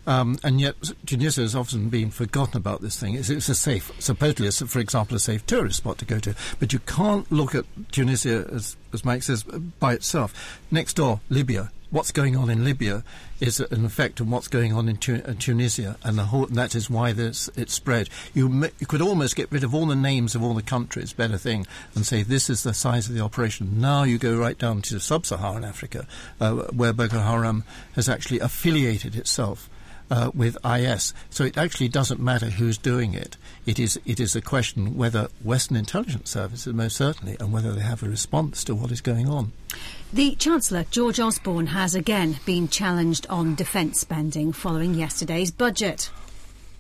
Um, 0.07 0.39
and 0.43 0.61
yet, 0.61 0.75
Tunisia 1.07 1.43
has 1.43 1.55
often 1.55 1.89
been 1.89 2.11
forgotten 2.11 2.57
about 2.57 2.81
this 2.81 2.99
thing. 2.99 3.15
It's, 3.15 3.31
it's 3.31 3.49
a 3.49 3.55
safe, 3.55 3.93
supposedly, 3.99 4.49
it's, 4.49 4.63
for 4.63 4.81
example, 4.81 5.17
a 5.17 5.21
safe 5.21 5.47
tourist 5.47 5.79
spot 5.79 5.99
to 5.99 6.05
go 6.05 6.19
to. 6.21 6.35
But 6.59 6.73
you 6.73 6.81
can't 6.81 7.31
look 7.31 7.55
at 7.55 7.65
Tunisia, 7.93 8.47
as, 8.53 8.77
as 8.93 9.05
Mike 9.05 9.23
says, 9.23 9.45
by 9.45 9.95
itself. 9.95 10.61
Next 10.71 10.95
door, 10.95 11.21
Libya 11.31 11.71
what's 11.93 12.11
going 12.11 12.35
on 12.35 12.49
in 12.49 12.65
Libya 12.65 13.05
is 13.39 13.61
an 13.61 13.85
effect 13.85 14.21
on 14.21 14.31
what's 14.31 14.49
going 14.49 14.73
on 14.73 14.89
in, 14.89 14.97
tu- 14.97 15.23
in 15.27 15.37
Tunisia, 15.37 15.97
and, 16.03 16.19
whole, 16.19 16.47
and, 16.47 16.57
that 16.57 16.75
is 16.75 16.89
why 16.89 17.13
this, 17.13 17.51
it's 17.55 17.75
spread. 17.75 18.09
You, 18.33 18.71
you, 18.81 18.87
could 18.87 19.03
almost 19.03 19.37
get 19.37 19.53
rid 19.53 19.63
of 19.63 19.75
all 19.75 19.85
the 19.85 19.95
names 19.95 20.35
of 20.35 20.43
all 20.43 20.55
the 20.55 20.63
countries, 20.63 21.13
better 21.13 21.37
thing, 21.37 21.67
and 21.95 22.07
say 22.07 22.23
this 22.23 22.49
is 22.49 22.63
the 22.63 22.73
size 22.73 23.09
of 23.09 23.15
the 23.15 23.21
operation. 23.21 23.79
Now 23.79 24.05
you 24.05 24.17
go 24.17 24.37
right 24.37 24.59
down 24.59 24.81
to 24.83 24.99
sub-Saharan 24.99 25.65
Africa, 25.65 26.07
uh, 26.41 26.55
where 26.73 26.95
Boko 26.95 27.21
Haram 27.21 27.63
has 27.95 28.09
actually 28.09 28.41
affiliated 28.41 29.15
itself 29.15 29.69
uh, 30.11 30.31
with 30.35 30.57
IS. 30.65 31.15
So 31.31 31.45
it 31.45 31.57
actually 31.57 31.89
doesn't 31.89 32.21
matter 32.21 32.47
who's 32.47 32.79
doing 32.79 33.15
it. 33.15 33.37
It 33.67 33.79
is 33.79 33.99
it 34.05 34.21
is 34.21 34.35
a 34.37 34.41
question 34.41 34.97
whether 34.97 35.29
Western 35.43 35.77
intelligence 35.77 36.31
services, 36.31 36.73
most 36.73 36.97
certainly, 36.97 37.37
and 37.41 37.53
whether 37.53 37.73
they 37.73 37.83
have 37.83 38.03
a 38.03 38.09
response 38.09 38.65
to 38.65 38.75
what 38.75 38.91
is 38.91 39.01
going 39.01 39.29
on. 39.29 39.53
The 40.13 40.35
Chancellor, 40.35 40.85
George 40.91 41.21
Osborne, 41.21 41.69
has 41.69 41.95
again 41.95 42.37
been 42.45 42.69
challenged 42.69 43.27
on 43.31 43.55
defence 43.55 44.01
spending 44.01 44.53
following 44.53 44.95
yesterday's 44.95 45.51
budget. 45.51 46.11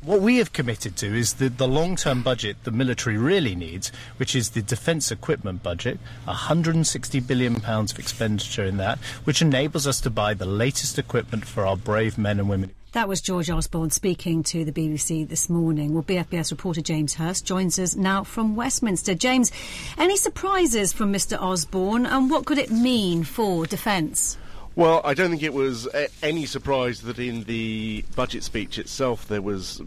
What 0.05 0.21
we 0.21 0.39
have 0.39 0.53
committed 0.53 0.97
to 0.97 1.17
is 1.17 1.35
the, 1.35 1.49
the 1.49 1.69
long 1.69 1.95
term 1.95 2.25
budget 2.25 2.57
the 2.65 2.73
military 2.73 3.17
really 3.17 3.55
needs, 3.55 3.93
which 4.17 4.35
is 4.35 4.51
the 4.51 4.61
defence 4.61 5.13
equipment 5.13 5.63
budget, 5.63 6.01
£160 6.27 7.25
billion 7.25 7.65
of 7.65 7.99
expenditure 8.01 8.65
in 8.65 8.79
that, 8.79 8.99
which 9.23 9.41
enables 9.41 9.87
us 9.87 10.01
to 10.01 10.11
buy 10.11 10.35
the 10.35 10.45
latest 10.45 10.99
equipment 10.99 11.47
for 11.47 11.65
our 11.65 11.77
brave 11.77 12.19
men 12.19 12.41
and 12.41 12.49
women. 12.49 12.73
That 12.93 13.09
was 13.09 13.23
George 13.23 13.49
Osborne 13.49 13.89
speaking 13.89 14.43
to 14.43 14.67
the 14.67 14.71
BBC 14.73 15.27
this 15.27 15.49
morning. 15.49 15.95
Well, 15.95 16.03
BFBS 16.03 16.51
reporter 16.51 16.83
James 16.83 17.15
Hurst 17.15 17.47
joins 17.47 17.79
us 17.79 17.97
now 17.97 18.23
from 18.23 18.55
Westminster. 18.55 19.15
James, 19.15 19.51
any 19.97 20.15
surprises 20.19 20.93
from 20.93 21.11
Mr 21.11 21.41
Osborne 21.41 22.05
and 22.05 22.29
what 22.29 22.45
could 22.45 22.59
it 22.59 22.71
mean 22.71 23.25
for 23.25 23.65
defence? 23.65 24.37
Well, 24.77 25.01
I 25.07 25.15
don't 25.15 25.31
think 25.31 25.43
it 25.43 25.55
was 25.55 25.87
uh, 25.87 26.09
any 26.23 26.45
surprise 26.45 27.01
that 27.01 27.19
in 27.19 27.45
the 27.45 28.05
budget 28.15 28.43
speech 28.43 28.79
itself 28.79 29.27
there 29.27 29.41
was 29.41 29.81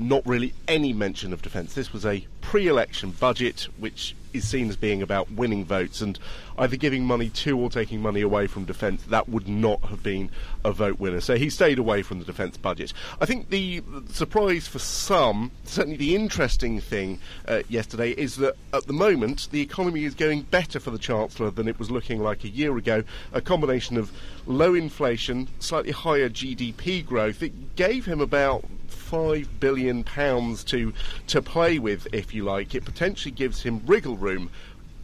not 0.00 0.26
really 0.26 0.52
any 0.66 0.92
mention 0.92 1.32
of 1.32 1.42
defence. 1.42 1.74
This 1.74 1.92
was 1.92 2.04
a 2.04 2.26
pre 2.48 2.66
election 2.66 3.10
budget 3.10 3.68
which 3.76 4.16
is 4.32 4.48
seen 4.48 4.70
as 4.70 4.76
being 4.76 5.02
about 5.02 5.30
winning 5.32 5.66
votes 5.66 6.00
and 6.00 6.18
either 6.56 6.76
giving 6.76 7.04
money 7.04 7.28
to 7.28 7.58
or 7.58 7.68
taking 7.68 8.00
money 8.00 8.22
away 8.22 8.46
from 8.46 8.64
defence. 8.64 9.02
That 9.04 9.28
would 9.28 9.46
not 9.46 9.82
have 9.84 10.02
been 10.02 10.30
a 10.64 10.72
vote 10.72 10.98
winner. 10.98 11.20
So 11.20 11.36
he 11.36 11.50
stayed 11.50 11.78
away 11.78 12.00
from 12.00 12.20
the 12.20 12.24
defence 12.24 12.56
budget. 12.56 12.94
I 13.20 13.26
think 13.26 13.50
the 13.50 13.82
surprise 14.08 14.66
for 14.66 14.78
some, 14.78 15.50
certainly 15.64 15.98
the 15.98 16.14
interesting 16.14 16.80
thing 16.80 17.18
uh, 17.46 17.64
yesterday, 17.68 18.12
is 18.12 18.36
that 18.36 18.54
at 18.72 18.86
the 18.86 18.94
moment 18.94 19.48
the 19.50 19.60
economy 19.60 20.04
is 20.04 20.14
going 20.14 20.42
better 20.42 20.80
for 20.80 20.90
the 20.90 20.98
Chancellor 20.98 21.50
than 21.50 21.68
it 21.68 21.78
was 21.78 21.90
looking 21.90 22.22
like 22.22 22.44
a 22.44 22.48
year 22.48 22.78
ago. 22.78 23.04
A 23.34 23.42
combination 23.42 23.98
of 23.98 24.10
low 24.46 24.72
inflation, 24.72 25.48
slightly 25.58 25.92
higher 25.92 26.30
GDP 26.30 27.04
growth. 27.04 27.42
It 27.42 27.76
gave 27.76 28.06
him 28.06 28.22
about 28.22 28.64
five 29.08 29.48
billion 29.58 30.04
pounds 30.04 30.62
to 30.64 30.92
to 31.26 31.40
play 31.40 31.78
with, 31.78 32.06
if 32.12 32.34
you 32.34 32.37
like. 32.42 32.74
It 32.74 32.84
potentially 32.84 33.32
gives 33.32 33.62
him 33.62 33.82
wriggle 33.86 34.16
room, 34.16 34.50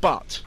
but 0.01 0.43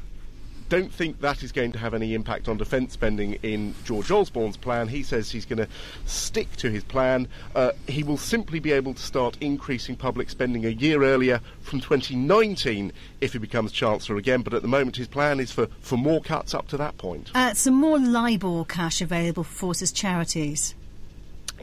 don't 0.69 0.91
think 0.91 1.21
that 1.21 1.43
is 1.43 1.51
going 1.51 1.71
to 1.71 1.79
have 1.79 1.93
any 1.93 2.13
impact 2.13 2.49
on 2.49 2.57
defence 2.57 2.93
spending 2.93 3.33
in 3.43 3.73
George 3.85 4.11
Osborne's 4.11 4.57
plan. 4.57 4.87
He 4.87 5.03
says 5.03 5.31
he's 5.31 5.45
going 5.45 5.59
to 5.59 5.67
stick 6.05 6.53
to 6.57 6.69
his 6.69 6.83
plan. 6.83 7.27
Uh, 7.55 7.71
he 7.87 8.03
will 8.03 8.17
simply 8.17 8.59
be 8.59 8.71
able 8.71 8.93
to 8.93 9.01
start 9.01 9.37
increasing 9.39 9.95
public 9.95 10.29
spending 10.29 10.65
a 10.65 10.69
year 10.69 11.03
earlier 11.03 11.39
from 11.61 11.79
2019 11.79 12.91
if 13.21 13.33
he 13.33 13.39
becomes 13.39 13.71
Chancellor 13.71 14.17
again. 14.17 14.41
But 14.41 14.53
at 14.53 14.61
the 14.61 14.67
moment, 14.67 14.97
his 14.97 15.07
plan 15.07 15.39
is 15.39 15.51
for, 15.51 15.67
for 15.79 15.97
more 15.97 16.21
cuts 16.21 16.53
up 16.53 16.67
to 16.69 16.77
that 16.77 16.97
point. 16.97 17.31
Uh, 17.33 17.53
some 17.53 17.75
more 17.75 17.97
LIBOR 17.97 18.65
cash 18.65 19.01
available 19.01 19.43
for 19.43 19.67
Forces 19.67 19.91
charities. 19.91 20.75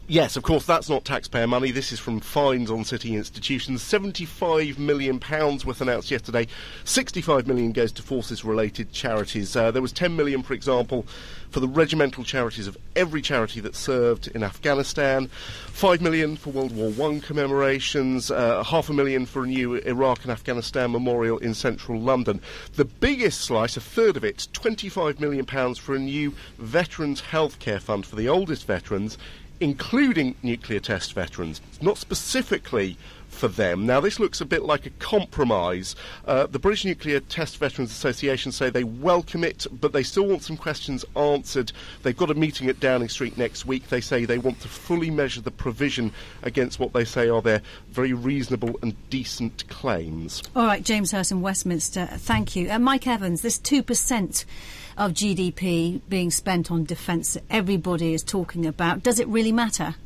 Yes, 0.06 0.36
of 0.36 0.42
course, 0.42 0.66
that's 0.66 0.90
not 0.90 1.06
taxpayer 1.06 1.46
money. 1.46 1.70
This 1.70 1.90
is 1.90 1.98
from 1.98 2.20
fines 2.20 2.70
on 2.70 2.84
city 2.84 3.16
institutions. 3.16 3.82
£75 3.82 4.76
million 4.76 5.18
was 5.64 5.80
announced 5.80 6.10
yesterday. 6.10 6.46
£65 6.84 7.46
million 7.46 7.72
goes 7.72 7.90
to 7.92 8.02
forces-related 8.02 8.92
charities. 8.92 9.56
Uh, 9.56 9.70
there 9.70 9.80
was 9.80 9.94
£10 9.94 10.14
million, 10.14 10.42
for 10.42 10.52
example, 10.52 11.06
for 11.48 11.60
the 11.60 11.68
regimental 11.68 12.22
charities 12.22 12.66
of 12.66 12.76
every 12.96 13.22
charity 13.22 13.60
that 13.60 13.74
served 13.74 14.26
in 14.34 14.42
Afghanistan, 14.42 15.30
£5 15.68 16.02
million 16.02 16.36
for 16.36 16.50
World 16.50 16.76
War 16.76 17.10
I 17.10 17.20
commemorations, 17.20 18.30
uh, 18.30 18.62
half 18.62 18.90
a 18.90 18.92
million 18.92 19.24
for 19.24 19.44
a 19.44 19.46
new 19.46 19.76
Iraq 19.76 20.24
and 20.24 20.32
Afghanistan 20.32 20.92
memorial 20.92 21.38
in 21.38 21.54
central 21.54 21.98
London. 21.98 22.42
The 22.74 22.84
biggest 22.84 23.40
slice, 23.40 23.78
a 23.78 23.80
third 23.80 24.18
of 24.18 24.24
it, 24.24 24.48
£25 24.52 25.18
million 25.18 25.46
for 25.46 25.94
a 25.94 25.98
new 25.98 26.34
Veterans 26.58 27.22
Healthcare 27.22 27.80
Fund 27.80 28.04
for 28.04 28.16
the 28.16 28.28
oldest 28.28 28.66
veterans 28.66 29.16
including 29.60 30.34
nuclear 30.42 30.80
test 30.80 31.12
veterans, 31.12 31.60
not 31.80 31.98
specifically 31.98 32.96
for 33.34 33.48
them. 33.48 33.84
Now, 33.86 34.00
this 34.00 34.18
looks 34.18 34.40
a 34.40 34.44
bit 34.44 34.62
like 34.62 34.86
a 34.86 34.90
compromise. 34.90 35.94
Uh, 36.26 36.46
the 36.46 36.58
British 36.58 36.84
Nuclear 36.84 37.20
Test 37.20 37.58
Veterans 37.58 37.90
Association 37.90 38.52
say 38.52 38.70
they 38.70 38.84
welcome 38.84 39.44
it, 39.44 39.66
but 39.80 39.92
they 39.92 40.02
still 40.02 40.26
want 40.26 40.42
some 40.42 40.56
questions 40.56 41.04
answered. 41.16 41.72
They've 42.02 42.16
got 42.16 42.30
a 42.30 42.34
meeting 42.34 42.68
at 42.68 42.80
Downing 42.80 43.08
Street 43.08 43.36
next 43.36 43.66
week. 43.66 43.88
They 43.88 44.00
say 44.00 44.24
they 44.24 44.38
want 44.38 44.60
to 44.60 44.68
fully 44.68 45.10
measure 45.10 45.40
the 45.40 45.50
provision 45.50 46.12
against 46.42 46.78
what 46.78 46.92
they 46.92 47.04
say 47.04 47.28
are 47.28 47.42
their 47.42 47.60
very 47.90 48.12
reasonable 48.12 48.78
and 48.82 48.94
decent 49.10 49.68
claims. 49.68 50.42
All 50.54 50.66
right, 50.66 50.82
James 50.82 51.12
Hurst 51.12 51.32
in 51.32 51.40
Westminster, 51.40 52.06
thank 52.06 52.56
you. 52.56 52.70
Uh, 52.70 52.78
Mike 52.78 53.06
Evans, 53.06 53.42
this 53.42 53.58
2% 53.58 54.44
of 54.96 55.12
GDP 55.12 56.00
being 56.08 56.30
spent 56.30 56.70
on 56.70 56.84
defence 56.84 57.34
that 57.34 57.44
everybody 57.50 58.14
is 58.14 58.22
talking 58.22 58.66
about, 58.66 59.02
does 59.02 59.18
it 59.18 59.26
really 59.28 59.52
matter? 59.52 59.96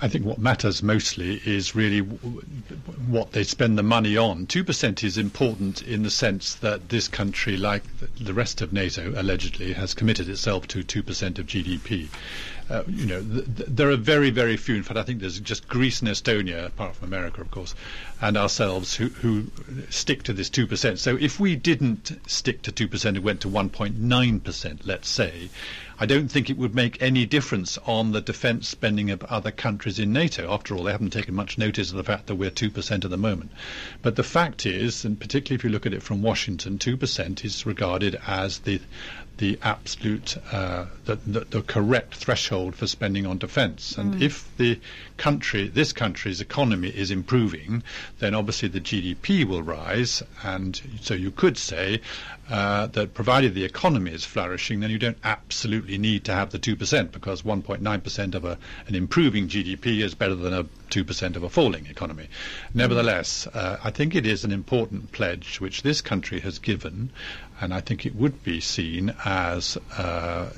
I 0.00 0.08
think 0.08 0.24
what 0.24 0.38
matters 0.38 0.82
mostly 0.82 1.42
is 1.44 1.74
really 1.74 1.98
what 1.98 3.32
they 3.32 3.42
spend 3.42 3.76
the 3.76 3.82
money 3.82 4.16
on. 4.16 4.46
2% 4.46 5.02
is 5.02 5.18
important 5.18 5.82
in 5.82 6.04
the 6.04 6.10
sense 6.10 6.54
that 6.56 6.88
this 6.88 7.08
country, 7.08 7.56
like 7.56 7.82
the 8.20 8.32
rest 8.34 8.60
of 8.62 8.72
NATO, 8.72 9.12
allegedly, 9.16 9.72
has 9.72 9.92
committed 9.94 10.28
itself 10.28 10.68
to 10.68 10.84
2% 10.84 11.38
of 11.38 11.46
GDP. 11.46 12.08
Uh, 12.68 12.82
you 12.88 13.06
know, 13.06 13.22
th- 13.22 13.44
th- 13.56 13.68
there 13.68 13.90
are 13.90 13.96
very, 13.96 14.30
very 14.30 14.56
few. 14.56 14.74
In 14.74 14.82
fact, 14.82 14.98
I 14.98 15.02
think 15.02 15.20
there's 15.20 15.40
just 15.40 15.66
Greece 15.66 16.00
and 16.00 16.08
Estonia, 16.08 16.66
apart 16.66 16.96
from 16.96 17.08
America, 17.08 17.40
of 17.40 17.50
course, 17.50 17.74
and 18.20 18.36
ourselves, 18.36 18.94
who, 18.94 19.08
who 19.08 19.46
stick 19.88 20.24
to 20.24 20.32
this 20.32 20.50
2%. 20.50 20.98
So 20.98 21.16
if 21.16 21.40
we 21.40 21.56
didn't 21.56 22.12
stick 22.28 22.62
to 22.62 22.72
2% 22.72 23.04
and 23.04 23.18
went 23.18 23.40
to 23.42 23.48
1.9%, 23.48 24.80
let's 24.84 25.08
say, 25.08 25.48
I 25.98 26.04
don't 26.04 26.28
think 26.28 26.50
it 26.50 26.58
would 26.58 26.74
make 26.74 27.00
any 27.00 27.24
difference 27.24 27.78
on 27.86 28.12
the 28.12 28.20
defence 28.20 28.68
spending 28.68 29.10
of 29.10 29.22
other 29.24 29.50
countries 29.50 29.98
in 29.98 30.12
NATO. 30.12 30.52
After 30.52 30.74
all, 30.74 30.84
they 30.84 30.92
haven't 30.92 31.14
taken 31.14 31.34
much 31.34 31.56
notice 31.56 31.90
of 31.90 31.96
the 31.96 32.04
fact 32.04 32.26
that 32.26 32.34
we're 32.34 32.50
2% 32.50 33.04
at 33.04 33.10
the 33.10 33.16
moment. 33.16 33.50
But 34.02 34.16
the 34.16 34.22
fact 34.22 34.66
is, 34.66 35.06
and 35.06 35.18
particularly 35.18 35.58
if 35.58 35.64
you 35.64 35.70
look 35.70 35.86
at 35.86 35.94
it 35.94 36.02
from 36.02 36.20
Washington, 36.20 36.78
2% 36.78 37.44
is 37.44 37.64
regarded 37.64 38.18
as 38.26 38.58
the 38.58 38.80
the 39.38 39.58
absolute, 39.62 40.36
uh, 40.50 40.86
the, 41.04 41.16
the, 41.16 41.40
the, 41.40 41.62
correct 41.62 42.14
threshold 42.14 42.74
for 42.74 42.86
spending 42.86 43.26
on 43.26 43.36
defence. 43.36 43.98
And 43.98 44.14
mm. 44.14 44.22
if 44.22 44.48
the 44.56 44.80
country, 45.18 45.68
this 45.68 45.92
country's 45.92 46.40
economy 46.40 46.88
is 46.88 47.10
improving, 47.10 47.82
then 48.18 48.34
obviously 48.34 48.68
the 48.68 48.80
GDP 48.80 49.44
will 49.44 49.62
rise. 49.62 50.22
And 50.42 50.80
so 51.02 51.14
you 51.14 51.30
could 51.30 51.58
say 51.58 52.00
uh, 52.48 52.86
that 52.88 53.12
provided 53.12 53.54
the 53.54 53.64
economy 53.64 54.12
is 54.12 54.24
flourishing, 54.24 54.80
then 54.80 54.90
you 54.90 54.98
don't 54.98 55.18
absolutely 55.24 55.98
need 55.98 56.24
to 56.24 56.32
have 56.32 56.50
the 56.50 56.58
2% 56.58 57.12
because 57.12 57.42
1.9% 57.42 58.34
of 58.34 58.44
a, 58.44 58.58
an 58.86 58.94
improving 58.94 59.48
GDP 59.48 60.02
is 60.02 60.14
better 60.14 60.34
than 60.34 60.54
a 60.54 60.64
2% 60.90 61.36
of 61.36 61.42
a 61.42 61.50
falling 61.50 61.86
economy. 61.86 62.28
Nevertheless, 62.72 63.46
uh, 63.48 63.78
I 63.82 63.90
think 63.90 64.14
it 64.14 64.26
is 64.26 64.44
an 64.44 64.52
important 64.52 65.12
pledge 65.12 65.60
which 65.60 65.82
this 65.82 66.00
country 66.00 66.40
has 66.40 66.58
given, 66.58 67.10
and 67.60 67.72
I 67.72 67.80
think 67.80 68.04
it 68.04 68.14
would 68.14 68.42
be 68.42 68.60
seen 68.60 69.14
as 69.24 69.78
uh, 69.96 70.50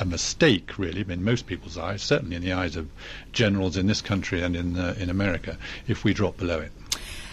a 0.00 0.04
mistake, 0.04 0.78
really, 0.78 1.04
in 1.08 1.24
most 1.24 1.46
people's 1.46 1.78
eyes, 1.78 2.02
certainly 2.02 2.36
in 2.36 2.42
the 2.42 2.52
eyes 2.52 2.76
of 2.76 2.88
generals 3.32 3.76
in 3.76 3.86
this 3.86 4.00
country 4.00 4.42
and 4.42 4.56
in, 4.56 4.78
uh, 4.78 4.94
in 4.98 5.10
America, 5.10 5.56
if 5.86 6.04
we 6.04 6.12
drop 6.12 6.36
below 6.36 6.60
it. 6.60 6.72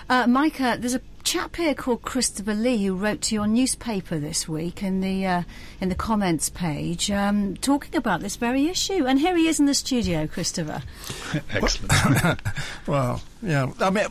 Uh, 0.09 0.25
Micah, 0.25 0.77
there's 0.79 0.95
a 0.95 1.01
chap 1.23 1.57
here 1.57 1.73
called 1.73 2.01
Christopher 2.01 2.53
Lee 2.53 2.85
who 2.85 2.95
wrote 2.95 3.19
to 3.23 3.35
your 3.35 3.47
newspaper 3.47 4.17
this 4.17 4.47
week 4.47 4.81
in 4.81 5.01
the 5.01 5.25
uh, 5.25 5.43
in 5.81 5.89
the 5.89 5.95
comments 5.95 6.47
page, 6.47 7.11
um, 7.11 7.57
talking 7.57 7.93
about 7.93 8.21
this 8.21 8.37
very 8.37 8.67
issue. 8.67 9.05
And 9.05 9.19
here 9.19 9.35
he 9.35 9.47
is 9.49 9.59
in 9.59 9.65
the 9.65 9.73
studio, 9.73 10.25
Christopher. 10.25 10.81
Excellent. 11.51 12.39
well, 12.87 13.21
yeah. 13.41 13.69
I 13.81 13.89
mean, 13.89 14.05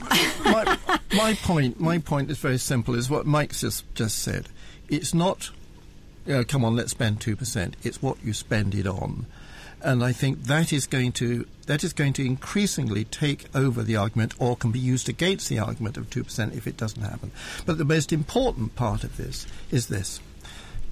my, 0.45 0.79
my 1.15 1.35
point 1.35 1.81
my 1.81 1.97
point 1.97 2.31
is 2.31 2.37
very 2.37 2.59
simple. 2.59 2.95
Is 2.95 3.09
what 3.09 3.25
Mike's 3.25 3.63
just 3.63 3.95
just 3.95 4.19
said. 4.19 4.49
It's 4.89 5.15
not. 5.15 5.51
You 6.27 6.35
know, 6.35 6.45
come 6.45 6.65
on, 6.65 6.75
let's 6.75 6.91
spend 6.91 7.21
two 7.21 7.37
percent. 7.37 7.77
It's 7.83 8.03
what 8.03 8.17
you 8.25 8.33
spend 8.33 8.75
it 8.75 8.87
on 8.87 9.27
and 9.83 10.03
I 10.03 10.13
think 10.13 10.45
that 10.45 10.73
is 10.73 10.87
going 10.87 11.13
to 11.13 11.47
that 11.67 11.85
is 11.85 11.93
going 11.93 12.13
to 12.15 12.25
increasingly 12.25 13.05
take 13.05 13.47
over 13.55 13.83
the 13.83 13.97
argument, 13.97 14.35
or 14.39 14.57
can 14.57 14.71
be 14.71 14.79
used 14.79 15.09
against 15.09 15.49
the 15.49 15.59
argument 15.59 15.97
of 15.97 16.11
two 16.11 16.25
percent 16.25 16.55
if 16.55 16.67
it 16.67 16.77
doesn't 16.77 17.03
happen. 17.03 17.31
But 17.65 17.79
the 17.79 17.85
most 17.85 18.13
important 18.13 18.75
part 18.75 19.05
of 19.05 19.17
this 19.17 19.47
is 19.71 19.89
this: 19.89 20.21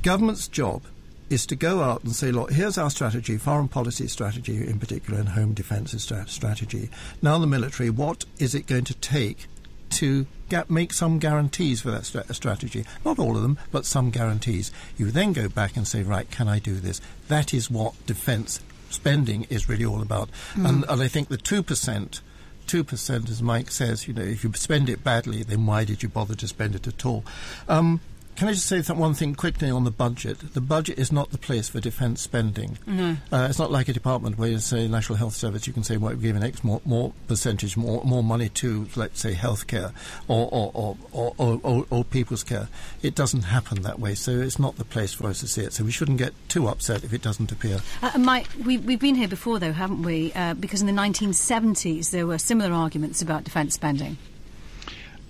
government's 0.02 0.48
job 0.48 0.82
is 1.30 1.46
to 1.46 1.56
go 1.56 1.82
out 1.82 2.04
and 2.04 2.14
say, 2.14 2.30
look, 2.30 2.52
here's 2.52 2.76
our 2.76 2.90
strategy, 2.90 3.38
foreign 3.38 3.66
policy 3.66 4.06
strategy 4.06 4.66
in 4.66 4.78
particular, 4.78 5.18
and 5.18 5.30
home 5.30 5.54
defence 5.54 5.94
strategy. 6.26 6.90
Now, 7.22 7.38
the 7.38 7.46
military, 7.46 7.88
what 7.88 8.24
is 8.38 8.54
it 8.54 8.66
going 8.66 8.84
to 8.84 8.94
take 8.94 9.46
to 9.94 10.26
get, 10.48 10.70
make 10.70 10.92
some 10.92 11.18
guarantees 11.18 11.80
for 11.80 11.90
that 11.90 12.04
strategy. 12.04 12.84
Not 13.04 13.18
all 13.18 13.36
of 13.36 13.42
them, 13.42 13.58
but 13.72 13.86
some 13.86 14.10
guarantees. 14.10 14.70
You 14.96 15.10
then 15.10 15.32
go 15.32 15.48
back 15.48 15.76
and 15.76 15.86
say, 15.86 16.02
right, 16.02 16.30
can 16.30 16.48
I 16.48 16.58
do 16.58 16.74
this? 16.76 17.00
That 17.28 17.54
is 17.54 17.70
what 17.70 17.94
defence 18.06 18.60
spending 18.90 19.44
is 19.50 19.68
really 19.68 19.84
all 19.84 20.02
about. 20.02 20.30
Mm. 20.54 20.68
And, 20.68 20.84
and 20.88 21.02
I 21.02 21.08
think 21.08 21.28
the 21.28 21.38
2%. 21.38 22.20
2%, 22.66 23.28
as 23.28 23.42
Mike 23.42 23.70
says, 23.70 24.08
you 24.08 24.14
know, 24.14 24.22
if 24.22 24.42
you 24.42 24.50
spend 24.54 24.88
it 24.88 25.04
badly, 25.04 25.42
then 25.42 25.66
why 25.66 25.84
did 25.84 26.02
you 26.02 26.08
bother 26.08 26.34
to 26.34 26.48
spend 26.48 26.74
it 26.74 26.86
at 26.86 27.04
all? 27.04 27.22
Um, 27.68 28.00
can 28.36 28.48
I 28.48 28.52
just 28.52 28.66
say 28.66 28.80
one 28.92 29.14
thing 29.14 29.34
quickly 29.34 29.70
on 29.70 29.84
the 29.84 29.90
budget? 29.90 30.54
The 30.54 30.60
budget 30.60 30.98
is 30.98 31.12
not 31.12 31.30
the 31.30 31.38
place 31.38 31.68
for 31.68 31.80
defence 31.80 32.20
spending. 32.20 32.78
No. 32.86 33.16
Uh, 33.32 33.46
it's 33.48 33.58
not 33.58 33.70
like 33.70 33.88
a 33.88 33.92
department 33.92 34.38
where 34.38 34.48
you 34.48 34.58
say 34.58 34.88
National 34.88 35.18
Health 35.18 35.34
Service, 35.34 35.66
you 35.66 35.72
can 35.72 35.84
say, 35.84 35.96
well, 35.96 36.14
we're 36.14 36.20
giving 36.20 36.42
X 36.42 36.64
more, 36.64 36.80
more 36.84 37.12
percentage, 37.28 37.76
more, 37.76 38.02
more 38.04 38.22
money 38.24 38.48
to, 38.50 38.88
let's 38.96 39.20
say, 39.20 39.34
healthcare 39.34 39.92
or, 40.28 40.48
or, 40.50 40.70
or, 40.74 40.96
or, 41.12 41.34
or, 41.38 41.60
or 41.62 41.86
old 41.90 42.10
people's 42.10 42.42
care. 42.42 42.68
It 43.02 43.14
doesn't 43.14 43.42
happen 43.42 43.82
that 43.82 44.00
way, 44.00 44.14
so 44.14 44.32
it's 44.32 44.58
not 44.58 44.76
the 44.76 44.84
place 44.84 45.12
for 45.12 45.28
us 45.28 45.40
to 45.40 45.48
see 45.48 45.62
it. 45.62 45.72
So 45.72 45.84
we 45.84 45.90
shouldn't 45.90 46.18
get 46.18 46.34
too 46.48 46.66
upset 46.66 47.04
if 47.04 47.12
it 47.12 47.22
doesn't 47.22 47.52
appear. 47.52 47.80
Uh, 48.02 48.18
Mike, 48.18 48.48
we, 48.64 48.78
we've 48.78 49.00
been 49.00 49.14
here 49.14 49.28
before, 49.28 49.58
though, 49.58 49.72
haven't 49.72 50.02
we? 50.02 50.32
Uh, 50.32 50.54
because 50.54 50.80
in 50.80 50.86
the 50.86 50.92
1970s 50.92 52.10
there 52.10 52.26
were 52.26 52.38
similar 52.38 52.72
arguments 52.72 53.22
about 53.22 53.44
defence 53.44 53.74
spending. 53.74 54.16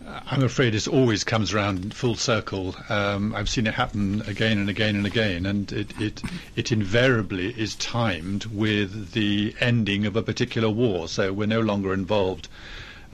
I'm 0.06 0.42
afraid 0.42 0.75
it 0.75 0.87
always 0.87 1.25
comes 1.25 1.54
around 1.54 1.94
full 1.94 2.14
circle. 2.14 2.76
Um, 2.88 3.34
I've 3.34 3.49
seen 3.49 3.66
it 3.66 3.75
happen 3.75 4.23
again 4.23 4.58
and 4.58 4.68
again 4.68 4.96
and 4.96 5.06
again, 5.06 5.46
and 5.46 5.73
it, 5.73 5.99
it, 6.00 6.23
it 6.56 6.73
invariably 6.73 7.49
is 7.49 7.75
timed 7.75 8.44
with 8.46 9.12
the 9.12 9.54
ending 9.61 10.04
of 10.04 10.16
a 10.16 10.23
particular 10.23 10.68
war. 10.68 11.08
So 11.08 11.32
we're 11.32 11.46
no 11.46 11.61
longer 11.61 11.94
involved 11.94 12.49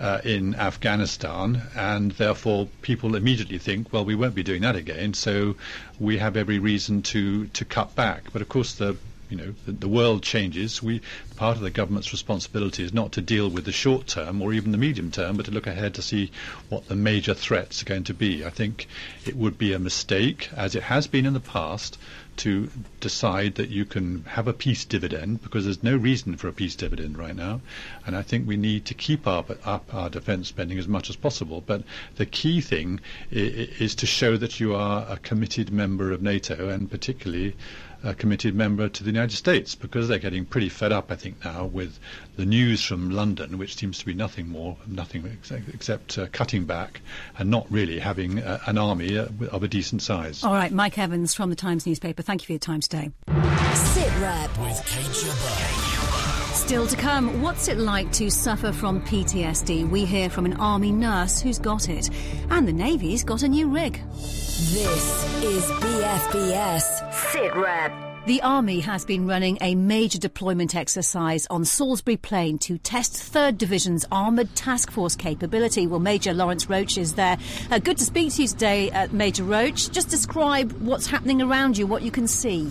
uh, 0.00 0.20
in 0.25 0.54
Afghanistan, 0.54 1.62
and 1.76 2.12
therefore 2.12 2.68
people 2.82 3.14
immediately 3.14 3.59
think, 3.59 3.92
well, 3.92 4.04
we 4.04 4.14
won't 4.14 4.35
be 4.35 4.42
doing 4.42 4.62
that 4.62 4.75
again, 4.75 5.14
so 5.14 5.56
we 6.00 6.18
have 6.18 6.37
every 6.37 6.59
reason 6.59 7.02
to, 7.02 7.47
to 7.49 7.64
cut 7.64 7.94
back. 7.94 8.32
But 8.32 8.42
of 8.42 8.49
course, 8.49 8.75
the 8.75 8.97
you 9.31 9.37
know, 9.37 9.55
the, 9.65 9.73
the, 9.73 9.89
world 9.89 10.23
changes. 10.23 10.83
We 10.83 11.01
part 11.37 11.57
of 11.57 11.63
the 11.63 11.71
government's 11.71 12.13
responsibility 12.13 12.83
is 12.85 12.93
not 12.93 13.13
to 13.13 13.21
deal 13.21 13.49
with 13.49 13.65
the 13.65 13.73
short 13.73 14.07
term 14.07 14.43
or 14.43 14.53
even 14.53 14.73
the 14.73 14.79
medium 14.79 15.11
term, 15.11 15.37
but 15.37 15.47
to 15.47 15.53
look 15.53 15.67
ahead 15.67 15.95
to 15.95 16.03
see 16.03 16.31
what 16.69 16.89
the 16.89 16.97
major 16.97 17.33
threats 17.35 17.83
are 17.83 17.87
going 17.87 18.05
to 18.05 18.15
be. 18.15 18.45
I 18.45 18.51
think 18.51 18.89
it 19.25 19.37
would 19.37 19.57
be 19.57 19.73
a 19.73 19.79
mistake, 19.79 20.51
as 20.57 20.75
it 20.75 20.83
has 20.83 21.07
been 21.07 21.27
in 21.27 21.33
the 21.33 21.41
past, 21.41 21.97
to 22.41 22.71
decide 23.01 23.57
that 23.57 23.69
you 23.69 23.85
can 23.85 24.25
have 24.25 24.49
a 24.49 24.53
peace 24.53 24.87
dividend 24.87 25.43
because 25.43 25.65
there's 25.65 25.83
no 25.83 25.95
reason 25.95 26.37
for 26.37 26.49
a 26.49 26.53
peace 26.53 26.75
dividend 26.75 27.19
right 27.19 27.37
now. 27.37 27.61
And 28.07 28.17
I 28.17 28.23
think 28.23 28.49
we 28.49 28.57
need 28.57 28.87
to 28.87 28.95
keep 28.95 29.27
up, 29.27 29.51
up 29.67 29.93
our 29.95 30.09
defence 30.09 30.49
spending 30.49 30.79
as 30.79 30.89
much 30.89 31.11
as 31.11 31.17
possible. 31.17 31.63
But 31.65 31.83
the 32.17 32.25
key 32.25 32.63
thing 32.63 33.01
is, 33.31 33.69
is 33.81 33.95
to 33.97 34.07
show 34.07 34.39
that 34.39 34.59
you 34.59 34.75
are 34.75 35.07
a 35.09 35.19
committed 35.19 35.71
member 35.71 36.13
of 36.13 36.23
NATO 36.23 36.71
and 36.71 36.91
particularly 36.91 37.57
a 38.02 38.14
committed 38.14 38.54
member 38.54 38.88
to 38.88 39.04
the 39.04 39.11
United 39.11 39.37
States 39.37 39.75
because 39.75 40.09
they're 40.09 40.19
getting 40.19 40.45
pretty 40.45 40.69
fed 40.69 40.92
up, 40.92 41.11
I 41.11 41.16
think, 41.16 41.45
now 41.45 41.66
with 41.66 41.99
the 42.37 42.47
news 42.47 42.85
from 42.85 43.11
London, 43.11 43.59
which 43.59 43.76
seems 43.76 43.99
to 43.99 44.07
be 44.07 44.14
nothing 44.14 44.49
more, 44.49 44.76
nothing 44.87 45.38
except 45.73 46.19
uh, 46.19 46.26
cutting 46.33 46.64
back 46.64 47.00
and 47.38 47.50
not 47.50 47.71
really 47.71 47.99
having 47.99 48.38
uh, 48.38 48.59
an 48.66 48.78
army 48.78 49.19
uh, 49.19 49.26
of 49.50 49.62
a 49.62 49.69
decent 49.69 50.02
size. 50.02 50.42
All 50.42 50.54
right, 50.54 50.73
Mike 50.73 50.99
Evans 50.99 51.35
from 51.35 51.50
the 51.50 51.57
Times 51.57 51.87
newspaper. 51.87 52.23
Thank 52.23 52.42
you 52.42 52.47
for 52.47 52.52
your 52.52 52.59
time 52.59 52.80
today. 52.80 53.11
Sit 53.75 54.21
rep 54.21 54.59
with 54.59 54.83
Kate 54.87 55.80
Still 56.54 56.87
to 56.87 56.97
come, 56.97 57.42
what's 57.42 57.69
it 57.69 57.78
like 57.78 58.12
to 58.12 58.30
suffer 58.30 58.71
from 58.71 59.02
PTSD? 59.02 59.88
We 59.88 60.04
hear 60.04 60.30
from 60.30 60.47
an 60.47 60.54
army 60.54 60.92
nurse 60.92 61.40
who's 61.40 61.59
got 61.59 61.88
it, 61.88 62.11
and 62.50 62.66
the 62.66 62.73
Navy's 62.73 63.25
got 63.25 63.42
a 63.42 63.49
new 63.49 63.69
rig. 63.69 64.00
This 64.12 65.42
is 65.42 65.64
BFBS 65.64 67.00
Sit 67.12 67.55
Rep. 67.57 67.93
The 68.26 68.40
Army 68.43 68.79
has 68.81 69.05
been 69.05 69.26
running 69.26 69.59
a 69.61 69.75
major 69.75 70.19
deployment 70.19 70.76
exercise 70.76 71.47
on 71.49 71.64
Salisbury 71.64 72.17
Plain 72.17 72.59
to 72.59 72.79
test 72.79 73.14
3rd 73.14 73.59
Division's 73.59 74.05
Armoured 74.12 74.55
Task 74.55 74.93
Force 74.93 75.17
capability. 75.17 75.88
Well, 75.88 75.99
Major 75.99 76.33
Lawrence 76.33 76.69
Roach 76.71 76.97
is 76.97 77.14
there. 77.14 77.37
Uh, 77.71 77.81
good 77.81 77.99
to 77.99 78.05
speak 78.05 78.33
to 78.35 78.43
you 78.43 78.49
today, 78.49 78.90
uh, 78.93 79.09
Major 79.11 79.43
Roach. 79.43 79.90
Just 79.90 80.09
describe 80.09 80.71
what's 80.83 81.07
happening 81.07 81.43
around 81.43 81.79
you, 81.79 81.87
what 81.87 82.02
you 82.02 82.12
can 82.12 82.29
see. 82.29 82.71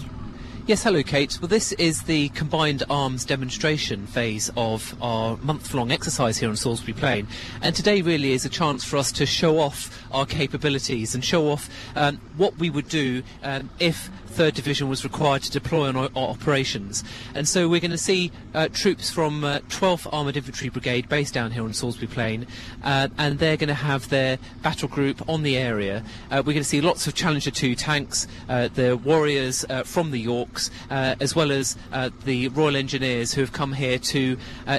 Yes, 0.70 0.84
hello, 0.84 1.02
Kate. 1.02 1.36
Well, 1.42 1.48
this 1.48 1.72
is 1.72 2.04
the 2.04 2.30
combined 2.30 2.84
arms 2.92 3.26
demonstration 3.26 4.06
phase 4.06 4.52
of 4.56 4.96
our 5.02 5.36
month 5.38 5.74
long 5.74 5.92
exercise 5.92 6.38
here 6.38 6.48
on 6.48 6.56
Salisbury 6.56 6.94
Plain. 6.94 7.28
And 7.64 7.76
today 7.76 8.04
really 8.04 8.34
is 8.34 8.46
a 8.46 8.50
chance 8.50 8.84
for 8.84 8.98
us 8.98 9.12
to 9.14 9.26
show 9.26 9.58
off 9.58 10.06
our 10.12 10.28
capabilities 10.28 11.16
and 11.16 11.26
show 11.26 11.50
off 11.50 11.72
um, 11.96 12.22
what 12.38 12.56
we 12.60 12.70
would 12.70 12.88
do 12.88 13.24
um, 13.42 13.72
if 13.80 14.12
3rd 14.40 14.54
Division 14.54 14.88
was 14.88 15.04
required 15.04 15.42
to 15.42 15.52
deploy 15.52 15.90
on 15.90 15.98
our, 15.98 16.10
operations. 16.16 17.04
And 17.36 17.46
so 17.46 17.68
we're 17.68 17.82
going 17.82 17.92
to 17.92 17.98
see 17.98 18.32
uh, 18.54 18.70
troops 18.70 19.10
from 19.10 19.44
uh, 19.44 19.60
12th 19.68 20.08
Armoured 20.14 20.38
Infantry 20.38 20.70
Brigade 20.70 21.10
based 21.10 21.34
down 21.34 21.52
here 21.52 21.64
on 21.64 21.74
Salisbury 21.74 22.08
Plain, 22.08 22.48
uh, 22.82 23.10
and 23.18 23.38
they're 23.38 23.58
going 23.58 23.68
to 23.68 23.74
have 23.74 24.08
their 24.08 24.40
battle 24.62 24.88
group 24.88 25.28
on 25.28 25.44
the 25.44 25.58
area. 25.58 26.06
Uh, 26.32 26.38
we're 26.38 26.54
going 26.54 26.58
to 26.60 26.64
see 26.64 26.80
lots 26.80 27.06
of 27.06 27.16
Challenger 27.16 27.52
2 27.52 27.76
tanks, 27.76 28.28
uh, 28.48 28.70
the 28.74 28.96
Warriors 28.96 29.66
from 29.84 30.12
the 30.12 30.20
Yorks, 30.20 30.72
as 30.90 31.36
well 31.36 31.52
as 31.52 31.76
the 32.24 32.48
Royal 32.48 32.78
Engineers 32.78 33.34
who 33.34 33.42
have 33.42 33.52
come 33.52 33.74
here 33.74 34.00
to 34.00 34.38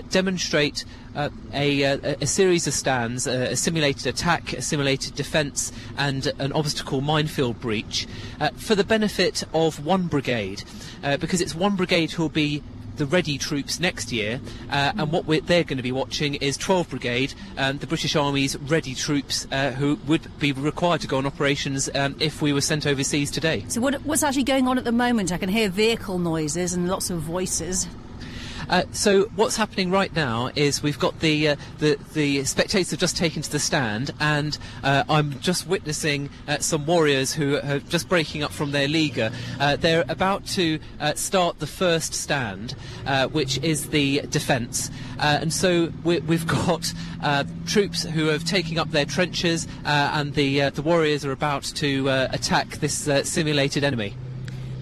demonstrate 0.09 0.87
uh, 1.15 1.29
a, 1.53 1.83
a, 1.83 2.17
a, 2.21 2.27
series 2.27 2.67
of 2.67 2.75
stands, 2.75 3.27
uh, 3.27 3.49
a 3.51 3.57
simulated 3.57 4.07
attack, 4.07 4.53
a 4.53 4.63
simulated 4.63 5.15
defence, 5.15 5.73
and 5.97 6.33
an 6.39 6.53
obstacle 6.53 7.01
minefield 7.01 7.61
breach 7.61 8.07
uh, 8.41 8.51
for 8.57 8.75
the 8.75 8.85
benefit 8.85 9.45
of 9.53 9.85
one 9.85 10.07
brigade, 10.07 10.63
uh, 11.03 11.17
because 11.17 11.41
it's 11.41 11.55
one 11.55 11.77
brigade 11.77 12.13
who 12.13 12.23
will 12.23 12.29
be 12.29 12.63
the 13.01 13.07
ready 13.07 13.39
troops 13.39 13.81
next 13.81 14.13
year, 14.13 14.41
uh, 14.71 14.93
and 14.99 15.11
what 15.11 15.27
they're 15.47 15.65
going 15.65 15.79
to 15.79 15.83
be 15.83 15.91
watching 15.91 16.35
is 16.35 16.59
12 16.59 16.91
Brigade, 16.91 17.33
um, 17.57 17.79
the 17.79 17.87
British 17.87 18.15
Army's 18.15 18.59
ready 18.59 18.95
troops 18.95 19.49
uh, 19.51 19.71
who 19.71 19.99
would 20.07 20.39
be 20.39 20.53
required 20.53 21.01
to 21.01 21.07
go 21.07 21.17
on 21.17 21.25
operations 21.25 21.89
um, 21.95 22.15
if 22.21 22.43
we 22.43 22.53
were 22.53 22.61
sent 22.61 22.87
overseas 22.87 23.31
today. 23.31 23.65
So, 23.69 23.81
what, 23.81 23.95
what's 24.05 24.23
actually 24.23 24.45
going 24.45 24.69
on 24.69 24.77
at 24.77 24.85
the 24.85 24.93
moment? 24.93 25.33
I 25.33 25.39
can 25.39 25.49
hear 25.49 25.71
vehicle 25.71 26.19
noises 26.19 26.75
and 26.75 26.89
lots 26.89 27.09
of 27.09 27.21
voices. 27.21 27.89
Uh, 28.71 28.85
so 28.93 29.25
what's 29.35 29.57
happening 29.57 29.91
right 29.91 30.15
now 30.15 30.49
is 30.55 30.81
we've 30.81 30.99
got 30.99 31.19
the 31.19 31.49
uh, 31.49 31.57
the 31.79 31.99
the 32.15 32.45
spectators 32.45 32.93
have 32.93 33.01
just 33.01 33.17
taken 33.17 33.43
to 33.43 33.51
the 33.51 33.59
stand, 33.59 34.13
and 34.21 34.57
uh, 34.85 35.03
I'm 35.09 35.41
just 35.41 35.67
witnessing 35.67 36.31
uh, 36.47 36.59
some 36.59 36.87
warriors 36.87 37.35
who 37.35 37.57
are 37.57 37.81
just 37.81 38.09
breaking 38.09 38.45
up 38.45 38.53
from 38.53 38.71
their 38.71 38.87
leaguer. 38.87 39.33
Uh, 39.59 39.75
they're 39.75 40.05
about 40.09 40.47
to 40.47 40.79
start 41.17 41.59
the 41.59 41.67
first 41.67 42.15
stand, 42.15 42.77
which 43.33 43.59
is 43.59 43.89
the 43.89 44.21
defence, 44.29 44.89
and 45.19 45.53
so 45.53 45.93
we, 46.05 46.21
have 46.21 46.47
got 46.47 46.95
troops 47.67 48.05
who 48.05 48.31
are 48.31 48.39
taking 48.39 48.79
up 48.79 48.93
their 48.93 49.05
trenches, 49.05 49.67
and 49.85 50.35
the 50.35 50.71
the 50.71 50.83
warriors 50.83 51.25
are 51.25 51.33
about 51.33 51.65
to 51.65 52.09
attack 52.09 52.77
this 52.77 53.09
simulated 53.29 53.83
enemy. 53.83 54.15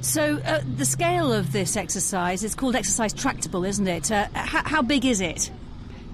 So, 0.00 0.40
uh, 0.44 0.60
the 0.76 0.84
scale 0.84 1.32
of 1.32 1.52
this 1.52 1.76
exercise 1.76 2.44
is 2.44 2.54
called 2.54 2.76
Exercise 2.76 3.12
Tractable, 3.12 3.64
isn't 3.64 3.86
it? 3.86 4.10
Uh, 4.10 4.26
how 4.32 4.80
big 4.80 5.04
is 5.04 5.20
it? 5.20 5.50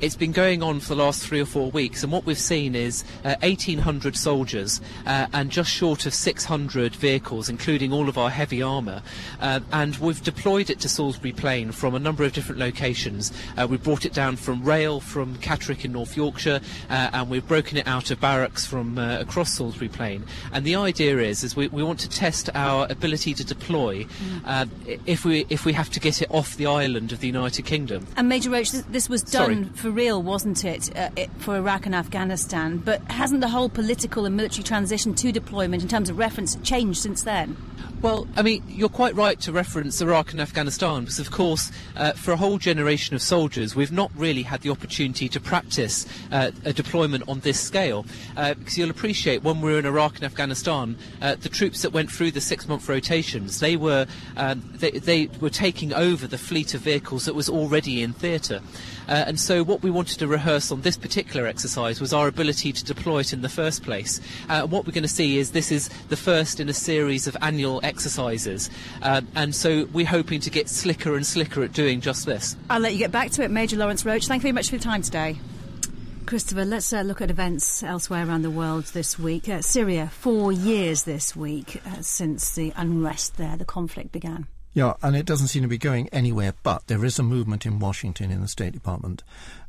It's 0.05 0.17
been 0.17 0.33
going 0.33 0.63
on 0.63 0.81
for 0.81 0.89
the 0.89 1.03
last 1.03 1.27
three 1.27 1.41
or 1.41 1.47
four 1.47 1.71
weeks, 1.71 2.03
and 2.03 2.13
what 2.13 2.27
we've 2.27 2.39
seen 2.39 2.75
is 2.75 3.05
uh, 3.25 3.37
1,800 3.41 4.15
soldiers 4.15 4.83
uh, 5.07 5.29
and 5.33 5.51
just 5.51 5.71
short 5.71 6.05
of 6.05 6.13
600 6.13 6.95
vehicles, 6.95 7.49
including 7.49 7.91
all 7.91 8.11
of 8.11 8.19
our 8.19 8.29
heavy 8.29 8.61
armour. 8.61 9.01
Uh, 9.41 9.61
and 9.73 9.97
we've 9.97 10.23
deployed 10.23 10.69
it 10.69 10.79
to 10.81 10.91
Salisbury 10.91 11.33
Plain 11.33 11.73
from 11.73 11.95
a 11.95 11.99
number 11.99 12.23
of 12.23 12.35
different 12.35 12.59
locations. 12.59 13.33
Uh, 13.57 13.67
we've 13.67 13.83
brought 13.83 14.05
it 14.05 14.13
down 14.13 14.37
from 14.37 14.63
rail 14.63 15.01
from 15.01 15.37
Catterick 15.37 15.87
in 15.87 15.93
North 15.93 16.19
Yorkshire, 16.19 16.61
uh, 16.91 17.11
and 17.15 17.31
we've 17.31 17.49
broken 17.49 17.79
it 17.79 17.89
out 17.89 18.11
of 18.11 18.21
barracks 18.21 18.67
from 18.67 18.99
uh, 18.99 19.21
across 19.21 19.55
Salisbury 19.55 19.89
Plain. 19.89 20.27
And 20.53 20.67
the 20.67 20.75
idea 20.75 21.17
is, 21.17 21.43
is 21.43 21.57
we, 21.57 21.69
we 21.69 21.83
want 21.83 22.01
to 22.01 22.11
test 22.11 22.51
our 22.55 22.87
ability 22.91 23.33
to 23.33 23.45
deploy 23.45 24.05
mm. 24.05 24.69
if 25.07 25.25
we 25.25 25.47
if 25.49 25.65
we 25.65 25.73
have 25.73 25.89
to 25.89 25.99
get 25.99 26.21
it 26.21 26.31
off 26.31 26.59
the 26.59 26.67
island 26.67 27.11
of 27.11 27.21
the 27.21 27.27
United 27.27 27.65
Kingdom. 27.65 28.07
And 28.19 28.29
Major 28.29 28.51
Roach, 28.51 28.71
this, 28.71 28.83
this 28.91 29.09
was 29.09 29.23
done. 29.23 29.65
Sorry 29.73 29.77
for 29.77 29.94
real, 29.95 30.23
wasn't 30.23 30.65
it, 30.65 30.95
uh, 30.97 31.11
it, 31.17 31.31
for 31.39 31.57
Iraq 31.57 31.87
and 31.87 31.95
Afghanistan? 31.95 32.79
But 32.79 33.03
hasn't 33.11 33.41
the 33.41 33.49
whole 33.49 33.69
political 33.69 34.27
and 34.27 34.37
military 34.37 34.65
transition 34.65 35.15
to 35.15 35.33
deployment 35.33 35.83
in 35.83 35.89
terms 35.89 36.11
of 36.11 36.19
reference 36.19 36.57
changed 36.57 37.01
since 37.01 37.23
then? 37.23 37.57
Well, 38.05 38.29
I 38.37 38.43
mean, 38.43 38.63
you're 38.69 38.91
quite 38.91 39.15
right 39.15 39.41
to 39.41 39.51
reference 39.51 40.03
Iraq 40.03 40.33
and 40.33 40.41
Afghanistan 40.41 41.05
because, 41.05 41.19
of 41.19 41.31
course, 41.31 41.73
uh, 41.97 42.13
for 42.13 42.33
a 42.33 42.37
whole 42.37 42.59
generation 42.59 43.17
of 43.17 43.23
soldiers, 43.23 43.75
we've 43.75 43.91
not 43.91 44.11
really 44.15 44.43
had 44.43 44.61
the 44.61 44.69
opportunity 44.69 45.27
to 45.31 45.41
practice 45.41 46.05
uh, 46.31 46.51
a 46.67 46.75
deployment 46.75 47.27
on 47.31 47.41
this 47.41 47.59
scale. 47.59 48.05
Uh, 48.37 48.53
because 48.53 48.77
you'll 48.77 48.91
appreciate 48.91 49.43
when 49.43 49.63
we 49.63 49.73
were 49.73 49.79
in 49.79 49.87
Iraq 49.87 50.17
and 50.17 50.25
Afghanistan, 50.25 50.99
uh, 51.23 51.37
the 51.37 51.49
troops 51.49 51.81
that 51.81 51.95
went 51.95 52.13
through 52.13 52.31
the 52.31 52.43
six-month 52.43 52.87
rotations, 52.91 53.61
they 53.61 53.75
were 53.75 54.07
um, 54.37 54.63
they, 54.75 54.91
they, 54.91 55.31
were 55.41 55.49
taking 55.49 55.95
over 55.95 56.27
the 56.27 56.37
fleet 56.37 56.75
of 56.75 56.83
vehicles 56.83 57.25
that 57.25 57.35
was 57.35 57.49
already 57.49 58.03
in 58.03 58.13
theatre. 58.13 58.61
Uh, 59.09 59.25
and 59.27 59.39
so, 59.39 59.63
what 59.63 59.83
we 59.83 59.91
wanted 59.91 60.19
to 60.19 60.27
rehearse 60.27 60.71
on 60.71 60.81
this 60.83 60.97
particular 60.97 61.47
exercise 61.47 62.01
was 62.01 62.13
our 62.13 62.29
ability 62.29 62.73
to 62.73 62.85
deploy 62.85 63.21
it 63.21 63.33
in 63.33 63.43
the 63.43 63.49
first 63.49 63.83
place. 63.83 64.21
Uh, 64.49 64.67
what 64.67 64.87
we're 64.87 64.93
going 64.93 65.03
to 65.03 65.09
see 65.09 65.39
is 65.39 65.53
this 65.53 65.71
is 65.71 65.89
the 66.09 66.17
first 66.17 66.61
in 66.61 66.69
a 66.69 66.75
series 66.75 67.27
of 67.27 67.37
annual 67.41 67.81
exercises. 67.83 68.71
Um, 69.03 69.29
and 69.35 69.55
so 69.55 69.87
we're 69.93 70.07
hoping 70.07 70.41
to 70.41 70.51
get 70.51 70.69
slicker 70.69 71.17
and 71.17 71.27
slicker 71.27 71.63
at 71.63 71.73
doing 71.73 72.01
just 72.01 72.27
this. 72.27 72.57
I'll 72.71 72.81
let 72.81 72.93
you 72.93 72.99
get 72.99 73.13
back 73.13 73.31
to 73.33 73.43
it, 73.43 73.51
Major 73.51 73.77
Lawrence 73.77 74.05
Roach. 74.05 74.27
Thank 74.27 74.41
you 74.41 74.45
very 74.45 74.53
much 74.53 74.69
for 74.69 74.77
your 74.77 74.83
time 74.83 75.03
today. 75.03 75.39
Christopher, 76.27 76.65
let's 76.65 76.91
uh, 76.93 77.03
look 77.03 77.21
at 77.21 77.31
events 77.31 77.83
elsewhere 77.83 78.27
around 78.27 78.43
the 78.43 78.51
world 78.51 78.85
this 78.87 79.19
week. 79.19 79.49
Uh, 79.49 79.61
Syria, 79.61 80.09
four 80.09 80.53
years 80.53 81.03
this 81.03 81.37
week 81.37 81.83
uh, 81.87 82.01
since 82.01 82.55
the 82.55 82.73
unrest 82.77 83.37
there, 83.37 83.57
the 83.59 83.67
conflict 83.67 84.11
began. 84.11 84.47
Yeah, 84.75 84.95
and 85.03 85.15
it 85.15 85.25
doesn't 85.25 85.49
seem 85.49 85.63
to 85.63 85.69
be 85.69 85.79
going 85.79 86.09
anywhere, 86.09 86.55
but 86.65 86.89
there 86.89 87.05
is 87.05 87.19
a 87.19 87.23
movement 87.23 87.65
in 87.65 87.79
Washington 87.79 88.33
in 88.33 88.41
the 88.41 88.49
State 88.49 88.73
Department. 88.73 89.23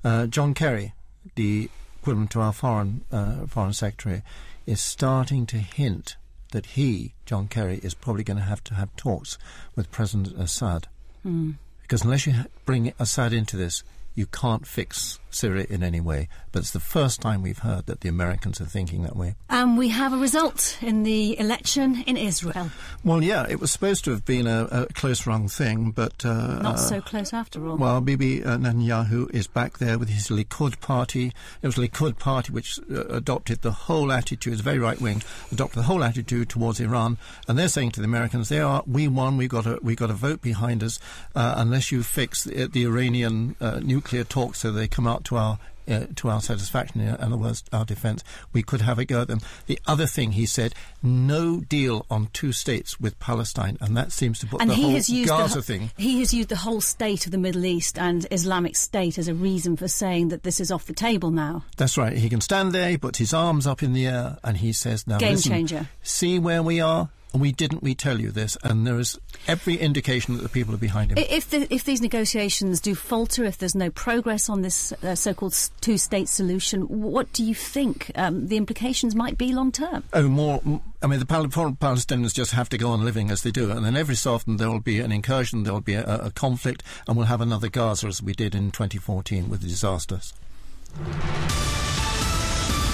Uh, 0.03 0.25
John 0.25 0.55
Kerry, 0.55 0.93
the 1.35 1.69
equivalent 2.01 2.31
to 2.31 2.41
our 2.41 2.51
foreign, 2.51 3.05
uh, 3.11 3.45
foreign 3.45 3.73
secretary, 3.73 4.23
is 4.65 4.81
starting 4.81 5.45
to 5.45 5.57
hint 5.57 6.17
that 6.51 6.65
he, 6.67 7.13
John 7.25 7.47
Kerry, 7.47 7.79
is 7.83 7.93
probably 7.93 8.23
going 8.23 8.37
to 8.37 8.43
have 8.43 8.63
to 8.65 8.73
have 8.73 8.95
talks 8.95 9.37
with 9.75 9.91
President 9.91 10.39
Assad. 10.39 10.87
Mm. 11.25 11.55
Because 11.83 12.03
unless 12.03 12.25
you 12.25 12.33
bring 12.65 12.91
Assad 12.97 13.31
into 13.31 13.57
this, 13.57 13.83
you 14.15 14.25
can't 14.25 14.65
fix 14.65 15.19
Syria 15.29 15.65
in 15.69 15.83
any 15.83 15.99
way. 15.99 16.29
But 16.51 16.59
it's 16.59 16.71
the 16.71 16.79
first 16.79 17.19
time 17.21 17.41
we've 17.41 17.59
heard 17.59 17.87
that 17.87 17.99
the 17.99 18.07
Americans 18.07 18.61
are 18.61 18.65
thinking 18.65 19.03
that 19.03 19.17
way. 19.17 19.35
And 19.49 19.77
we 19.77 19.89
have 19.89 20.13
a 20.13 20.17
result 20.17 20.77
in 20.81 21.03
the 21.03 21.37
election 21.37 22.03
in 22.07 22.15
Israel. 22.15 22.71
Well, 23.03 23.21
yeah, 23.21 23.45
it 23.49 23.59
was 23.59 23.71
supposed 23.71 24.05
to 24.05 24.11
have 24.11 24.23
been 24.23 24.47
a, 24.47 24.63
a 24.71 24.85
close 24.93 25.27
rung 25.27 25.49
thing, 25.49 25.91
but. 25.91 26.25
Uh, 26.25 26.59
Not 26.61 26.79
so 26.79 27.01
close 27.01 27.33
after 27.33 27.67
all. 27.67 27.75
Well, 27.75 27.99
Bibi 27.99 28.43
uh, 28.45 28.57
Netanyahu 28.57 29.29
is 29.33 29.47
back 29.47 29.77
there 29.79 29.99
with 29.99 30.07
his 30.07 30.29
Likud 30.29 30.79
party. 30.79 31.33
It 31.61 31.67
was 31.67 31.75
Likud 31.75 32.17
party 32.17 32.53
which 32.53 32.79
uh, 32.89 33.05
adopted 33.07 33.61
the 33.61 33.71
whole 33.71 34.13
attitude, 34.13 34.53
it's 34.53 34.61
very 34.61 34.79
right 34.79 34.99
wing, 35.01 35.21
adopted 35.51 35.79
the 35.79 35.87
whole 35.87 36.03
attitude 36.03 36.47
towards 36.47 36.79
Iran. 36.79 37.17
And 37.49 37.59
they're 37.59 37.67
saying 37.67 37.91
to 37.91 37.99
the 37.99 38.05
Americans, 38.05 38.47
they 38.47 38.61
are, 38.61 38.83
we 38.87 39.09
won, 39.09 39.35
we've 39.35 39.49
got 39.49 39.65
a, 39.65 39.79
we've 39.81 39.97
got 39.97 40.09
a 40.09 40.13
vote 40.13 40.41
behind 40.41 40.81
us, 40.81 40.97
uh, 41.35 41.55
unless 41.57 41.91
you 41.91 42.03
fix 42.03 42.45
the, 42.45 42.67
the 42.67 42.85
Iranian 42.85 43.57
uh, 43.59 43.81
nuclear 43.83 44.04
talks 44.29 44.59
so 44.59 44.71
they 44.71 44.87
come 44.87 45.07
out 45.07 45.23
to 45.25 45.37
our 45.37 45.59
uh, 45.87 46.05
to 46.15 46.29
our 46.29 46.41
satisfaction, 46.41 47.01
in 47.01 47.15
other 47.15 47.37
words, 47.37 47.63
our 47.71 47.85
defence, 47.85 48.23
we 48.53 48.63
could 48.63 48.81
have 48.81 48.99
a 48.99 49.05
go 49.05 49.21
at 49.21 49.27
them. 49.27 49.39
The 49.67 49.79
other 49.85 50.07
thing 50.07 50.31
he 50.31 50.45
said, 50.45 50.73
no 51.03 51.61
deal 51.61 52.05
on 52.09 52.29
two 52.33 52.51
states 52.51 52.99
with 52.99 53.19
Palestine, 53.19 53.77
and 53.81 53.95
that 53.95 54.11
seems 54.11 54.39
to 54.39 54.47
put 54.47 54.61
and 54.61 54.69
the 54.69 54.75
he 54.75 54.81
whole 54.83 54.91
has 54.91 55.09
used 55.09 55.29
Gaza 55.29 55.55
the, 55.55 55.61
thing. 55.61 55.91
He 55.97 56.19
has 56.19 56.33
used 56.33 56.49
the 56.49 56.55
whole 56.55 56.81
state 56.81 57.25
of 57.25 57.31
the 57.31 57.37
Middle 57.37 57.65
East 57.65 57.97
and 57.99 58.25
Islamic 58.31 58.75
State 58.75 59.17
as 59.17 59.27
a 59.27 59.33
reason 59.33 59.77
for 59.77 59.87
saying 59.87 60.29
that 60.29 60.43
this 60.43 60.59
is 60.59 60.71
off 60.71 60.85
the 60.85 60.93
table 60.93 61.31
now. 61.31 61.63
That's 61.77 61.97
right. 61.97 62.17
He 62.17 62.29
can 62.29 62.41
stand 62.41 62.71
there, 62.71 62.89
he 62.89 62.97
puts 62.97 63.19
his 63.19 63.33
arms 63.33 63.67
up 63.67 63.83
in 63.83 63.93
the 63.93 64.07
air, 64.07 64.37
and 64.43 64.57
he 64.57 64.73
says, 64.73 65.05
"Now 65.05 65.17
Game 65.17 65.33
listen, 65.33 65.51
changer. 65.51 65.89
see 66.01 66.39
where 66.39 66.63
we 66.63 66.81
are." 66.81 67.09
And 67.33 67.41
we 67.41 67.51
didn't 67.51 67.83
we 67.83 67.95
tell 67.95 68.21
you 68.21 68.31
this? 68.31 68.57
And 68.63 68.87
there 68.87 68.97
is 68.97 69.19
every 69.45 69.75
indication 69.75 70.35
that 70.37 70.43
the 70.43 70.47
people 70.49 70.73
are 70.73 70.77
behind 70.77 71.11
him. 71.11 71.17
If, 71.17 71.49
the, 71.49 71.67
if 71.73 71.83
these 71.83 71.99
negotiations 72.01 72.79
do 72.79 72.95
falter, 72.95 73.43
if 73.43 73.57
there's 73.57 73.75
no 73.75 73.89
progress 73.89 74.47
on 74.49 74.61
this 74.61 74.93
uh, 75.03 75.15
so-called 75.15 75.53
two-state 75.81 76.29
solution, 76.29 76.83
what 76.83 77.33
do 77.33 77.43
you 77.43 77.53
think 77.53 78.09
um, 78.15 78.47
the 78.47 78.55
implications 78.55 79.15
might 79.15 79.37
be 79.37 79.53
long 79.53 79.73
term? 79.73 80.05
Oh, 80.13 80.29
more. 80.29 80.61
m- 80.65 80.79
I 81.01 81.07
mean, 81.07 81.19
the 81.19 81.25
Pal- 81.25 81.49
Pal- 81.49 81.73
Palestinians 81.73 82.33
just 82.33 82.51
have 82.53 82.69
to 82.69 82.77
go 82.77 82.89
on 82.91 83.03
living 83.03 83.29
as 83.29 83.43
they 83.43 83.51
do, 83.51 83.69
and 83.69 83.85
then 83.85 83.97
every 83.97 84.15
so 84.15 84.33
often 84.33 84.55
there 84.57 84.69
will 84.71 84.79
be 84.79 85.01
an 85.01 85.11
incursion, 85.11 85.63
there 85.63 85.73
will 85.73 85.81
be 85.81 85.93
a, 85.95 86.05
a 86.05 86.31
conflict, 86.31 86.83
and 87.07 87.17
we'll 87.17 87.25
have 87.25 87.41
another 87.41 87.67
Gaza 87.67 88.07
as 88.07 88.23
we 88.23 88.31
did 88.33 88.55
in 88.55 88.71
2014 88.71 89.49
with 89.49 89.61
the 89.61 89.67
disasters. 89.67 90.33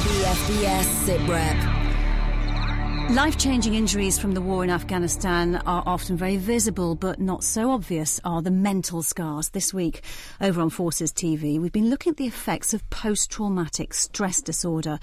BFBS 0.02 0.84
Sit 1.06 1.22
Rep. 1.30 1.91
Life 3.12 3.38
changing 3.38 3.74
injuries 3.74 4.18
from 4.18 4.34
the 4.36 4.40
war 4.40 4.64
in 4.64 4.70
Afghanistan 4.70 5.58
are 5.66 5.84
often 5.86 6.16
very 6.16 6.38
visible, 6.38 6.96
but 6.96 7.20
not 7.20 7.44
so 7.44 7.72
obvious 7.72 8.22
are 8.24 8.42
the 8.42 8.52
mental 8.52 9.04
scars. 9.04 9.50
This 9.50 9.74
week, 9.74 10.02
over 10.40 10.62
on 10.62 10.70
Forces 10.70 11.12
TV, 11.12 11.60
we've 11.60 11.74
been 11.74 11.90
looking 11.90 12.12
at 12.12 12.18
the 12.18 12.26
effects 12.26 12.74
of 12.74 12.90
post 12.90 13.30
traumatic 13.30 13.94
stress 13.94 14.42
disorder. 14.42 14.98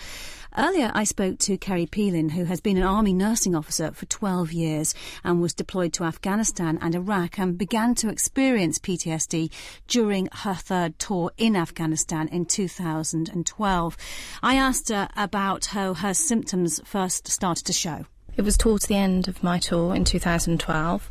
Earlier, 0.56 0.90
I 0.94 1.04
spoke 1.04 1.38
to 1.40 1.58
Kerry 1.58 1.86
Peelin, 1.86 2.30
who 2.30 2.44
has 2.44 2.60
been 2.60 2.78
an 2.78 2.82
Army 2.82 3.12
nursing 3.12 3.54
officer 3.54 3.92
for 3.92 4.06
12 4.06 4.52
years 4.52 4.94
and 5.22 5.42
was 5.42 5.52
deployed 5.52 5.92
to 5.94 6.04
Afghanistan 6.04 6.78
and 6.80 6.94
Iraq 6.94 7.38
and 7.38 7.58
began 7.58 7.94
to 7.96 8.08
experience 8.08 8.78
PTSD 8.78 9.50
during 9.86 10.28
her 10.32 10.54
third 10.54 10.98
tour 10.98 11.32
in 11.36 11.54
Afghanistan 11.54 12.28
in 12.28 12.46
2012. 12.46 13.96
I 14.42 14.54
asked 14.54 14.88
her 14.88 15.08
about 15.16 15.66
how 15.66 15.94
her 15.94 16.14
symptoms 16.14 16.80
first 16.84 17.28
started 17.28 17.66
to 17.66 17.72
show. 17.72 18.06
It 18.36 18.42
was 18.42 18.56
towards 18.56 18.86
the 18.86 18.96
end 18.96 19.28
of 19.28 19.42
my 19.42 19.58
tour 19.58 19.94
in 19.94 20.04
2012. 20.04 21.10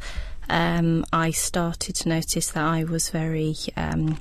Um, 0.49 1.05
I 1.13 1.31
started 1.31 1.95
to 1.97 2.09
notice 2.09 2.51
that 2.51 2.63
I 2.63 2.85
was 2.85 3.09
very, 3.09 3.55
um, 3.75 4.19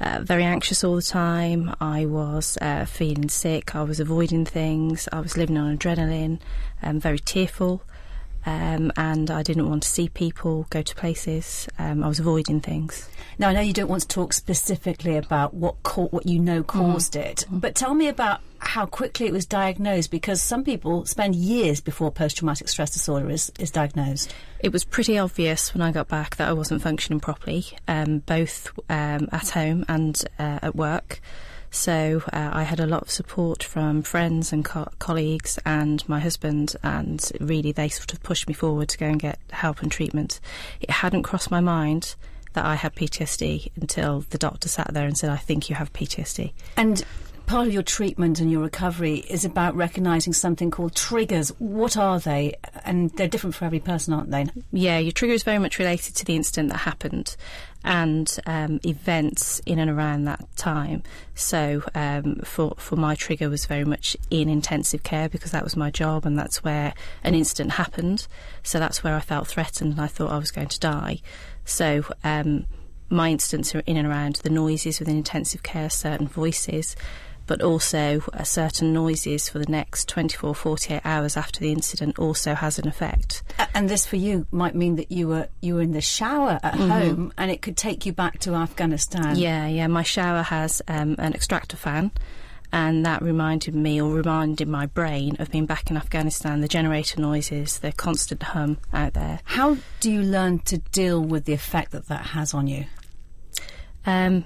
uh, 0.00 0.20
very 0.22 0.44
anxious 0.44 0.82
all 0.84 0.96
the 0.96 1.02
time. 1.02 1.74
I 1.80 2.06
was 2.06 2.58
uh, 2.60 2.84
feeling 2.84 3.28
sick. 3.28 3.74
I 3.74 3.82
was 3.82 4.00
avoiding 4.00 4.44
things. 4.44 5.08
I 5.12 5.20
was 5.20 5.36
living 5.36 5.56
on 5.56 5.76
adrenaline. 5.76 6.40
Um, 6.82 7.00
very 7.00 7.18
tearful, 7.18 7.82
um, 8.44 8.92
and 8.96 9.30
I 9.30 9.42
didn't 9.42 9.68
want 9.68 9.82
to 9.84 9.88
see 9.88 10.08
people, 10.08 10.66
go 10.70 10.82
to 10.82 10.94
places. 10.94 11.68
Um, 11.78 12.04
I 12.04 12.08
was 12.08 12.18
avoiding 12.18 12.60
things. 12.60 13.08
Now, 13.38 13.48
I 13.48 13.52
know 13.54 13.60
you 13.60 13.72
don't 13.72 13.88
want 13.88 14.02
to 14.02 14.08
talk 14.08 14.32
specifically 14.32 15.16
about 15.16 15.54
what 15.54 15.82
ca- 15.82 16.06
what 16.06 16.26
you 16.26 16.38
know 16.38 16.62
caused 16.62 17.16
it, 17.16 17.46
but 17.50 17.74
tell 17.74 17.94
me 17.94 18.08
about 18.08 18.40
how 18.66 18.86
quickly 18.86 19.26
it 19.26 19.32
was 19.32 19.46
diagnosed 19.46 20.10
because 20.10 20.40
some 20.42 20.64
people 20.64 21.04
spend 21.06 21.34
years 21.34 21.80
before 21.80 22.10
post 22.10 22.38
traumatic 22.38 22.68
stress 22.68 22.90
disorder 22.90 23.30
is, 23.30 23.52
is 23.58 23.70
diagnosed. 23.70 24.34
It 24.60 24.72
was 24.72 24.84
pretty 24.84 25.18
obvious 25.18 25.74
when 25.74 25.82
I 25.82 25.92
got 25.92 26.08
back 26.08 26.36
that 26.36 26.48
I 26.48 26.52
wasn't 26.52 26.82
functioning 26.82 27.20
properly, 27.20 27.66
um, 27.88 28.18
both 28.20 28.72
um, 28.88 29.28
at 29.32 29.50
home 29.50 29.84
and 29.88 30.22
uh, 30.38 30.60
at 30.62 30.74
work. 30.74 31.20
So 31.70 32.22
uh, 32.32 32.50
I 32.52 32.62
had 32.62 32.78
a 32.78 32.86
lot 32.86 33.02
of 33.02 33.10
support 33.10 33.62
from 33.64 34.02
friends 34.02 34.52
and 34.52 34.64
co- 34.64 34.88
colleagues 35.00 35.58
and 35.66 36.08
my 36.08 36.20
husband, 36.20 36.76
and 36.84 37.20
really 37.40 37.72
they 37.72 37.88
sort 37.88 38.12
of 38.12 38.22
pushed 38.22 38.46
me 38.46 38.54
forward 38.54 38.88
to 38.90 38.98
go 38.98 39.06
and 39.06 39.18
get 39.18 39.40
help 39.50 39.82
and 39.82 39.90
treatment. 39.90 40.38
It 40.80 40.90
hadn't 40.90 41.24
crossed 41.24 41.50
my 41.50 41.60
mind 41.60 42.14
that 42.52 42.64
I 42.64 42.76
had 42.76 42.94
PTSD 42.94 43.72
until 43.74 44.24
the 44.30 44.38
doctor 44.38 44.68
sat 44.68 44.94
there 44.94 45.06
and 45.06 45.18
said, 45.18 45.30
"I 45.30 45.36
think 45.36 45.68
you 45.68 45.74
have 45.74 45.92
PTSD." 45.92 46.52
And 46.76 47.04
part 47.46 47.66
of 47.66 47.72
your 47.72 47.82
treatment 47.82 48.40
and 48.40 48.50
your 48.50 48.62
recovery 48.62 49.18
is 49.28 49.44
about 49.44 49.74
recognizing 49.76 50.32
something 50.32 50.70
called 50.70 50.94
triggers. 50.94 51.50
What 51.58 51.96
are 51.96 52.18
they? 52.18 52.54
And 52.84 53.10
they're 53.10 53.28
different 53.28 53.54
for 53.54 53.64
every 53.64 53.80
person, 53.80 54.14
aren't 54.14 54.30
they? 54.30 54.46
Yeah, 54.72 54.98
your 54.98 55.12
trigger 55.12 55.34
is 55.34 55.42
very 55.42 55.58
much 55.58 55.78
related 55.78 56.14
to 56.16 56.24
the 56.24 56.36
incident 56.36 56.70
that 56.70 56.78
happened 56.78 57.36
and 57.84 58.38
um, 58.46 58.80
events 58.84 59.60
in 59.66 59.78
and 59.78 59.90
around 59.90 60.24
that 60.24 60.44
time. 60.56 61.02
So, 61.34 61.82
um, 61.94 62.36
for 62.44 62.74
for 62.78 62.96
my 62.96 63.14
trigger 63.14 63.50
was 63.50 63.66
very 63.66 63.84
much 63.84 64.16
in 64.30 64.48
intensive 64.48 65.02
care 65.02 65.28
because 65.28 65.50
that 65.50 65.64
was 65.64 65.76
my 65.76 65.90
job 65.90 66.24
and 66.24 66.38
that's 66.38 66.64
where 66.64 66.94
an 67.22 67.34
incident 67.34 67.72
happened. 67.72 68.26
So 68.62 68.78
that's 68.78 69.04
where 69.04 69.14
I 69.14 69.20
felt 69.20 69.46
threatened 69.48 69.92
and 69.92 70.00
I 70.00 70.06
thought 70.06 70.32
I 70.32 70.38
was 70.38 70.50
going 70.50 70.68
to 70.68 70.80
die. 70.80 71.20
So. 71.64 72.04
Um, 72.22 72.66
my 73.10 73.28
incidents 73.28 73.74
are 73.74 73.80
in 73.80 73.98
and 73.98 74.08
around 74.08 74.36
the 74.36 74.50
noises 74.50 74.98
within 74.98 75.16
intensive 75.16 75.62
care, 75.62 75.90
certain 75.90 76.26
voices, 76.26 76.96
but 77.46 77.62
also 77.62 78.22
uh, 78.32 78.42
certain 78.42 78.92
noises 78.92 79.48
for 79.48 79.58
the 79.58 79.70
next 79.70 80.08
24, 80.08 80.54
48 80.54 81.00
hours 81.04 81.36
after 81.36 81.60
the 81.60 81.72
incident 81.72 82.18
also 82.18 82.54
has 82.54 82.78
an 82.78 82.88
effect. 82.88 83.42
And 83.74 83.88
this 83.88 84.06
for 84.06 84.16
you 84.16 84.46
might 84.50 84.74
mean 84.74 84.96
that 84.96 85.10
you 85.10 85.28
were 85.28 85.48
you 85.60 85.76
were 85.76 85.82
in 85.82 85.92
the 85.92 86.00
shower 86.00 86.58
at 86.62 86.74
home 86.74 87.32
and 87.36 87.50
it 87.50 87.62
could 87.62 87.76
take 87.76 88.06
you 88.06 88.12
back 88.12 88.38
to 88.40 88.54
Afghanistan. 88.54 89.36
Yeah, 89.36 89.66
yeah. 89.66 89.86
My 89.86 90.02
shower 90.02 90.42
has 90.42 90.82
um, 90.88 91.16
an 91.18 91.34
extractor 91.34 91.76
fan, 91.76 92.12
and 92.72 93.04
that 93.06 93.22
reminded 93.22 93.74
me, 93.74 94.00
or 94.00 94.10
reminded 94.10 94.68
my 94.68 94.86
brain, 94.86 95.36
of 95.38 95.50
being 95.50 95.66
back 95.66 95.90
in 95.90 95.96
Afghanistan. 95.96 96.60
The 96.60 96.68
generator 96.68 97.20
noises, 97.20 97.78
the 97.78 97.92
constant 97.92 98.42
hum 98.42 98.78
out 98.92 99.14
there. 99.14 99.40
How 99.44 99.76
do 100.00 100.10
you 100.10 100.22
learn 100.22 100.60
to 100.60 100.78
deal 100.78 101.20
with 101.20 101.44
the 101.44 101.52
effect 101.52 101.92
that 101.92 102.08
that 102.08 102.26
has 102.26 102.54
on 102.54 102.66
you? 102.66 102.86
Um, 104.06 104.44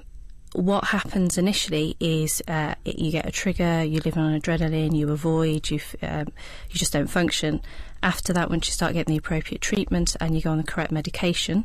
what 0.53 0.85
happens 0.85 1.37
initially 1.39 1.97
is 2.01 2.43
uh, 2.49 2.75
it- 2.85 2.99
you 2.99 3.11
get 3.11 3.27
a 3.27 3.31
trigger, 3.31 3.83
you 3.85 4.01
live 4.05 4.17
on 4.17 4.39
adrenaline, 4.41 4.97
you 4.97 5.11
avoid, 5.11 5.71
you 5.71 5.81
um, 6.03 6.29
you 6.71 6.79
just 6.79 6.93
don't 6.93 7.09
function. 7.09 7.61
After 8.03 8.33
that, 8.33 8.49
once 8.51 8.67
you 8.69 8.73
start 8.73 8.93
getting 8.93 9.13
the 9.13 9.19
appropriate 9.19 9.61
treatment 9.61 10.17
and 10.21 10.35
you 10.35 10.41
go 10.41 10.51
on 10.51 10.59
the 10.59 10.65
correct 10.65 10.93
medication, 10.93 11.65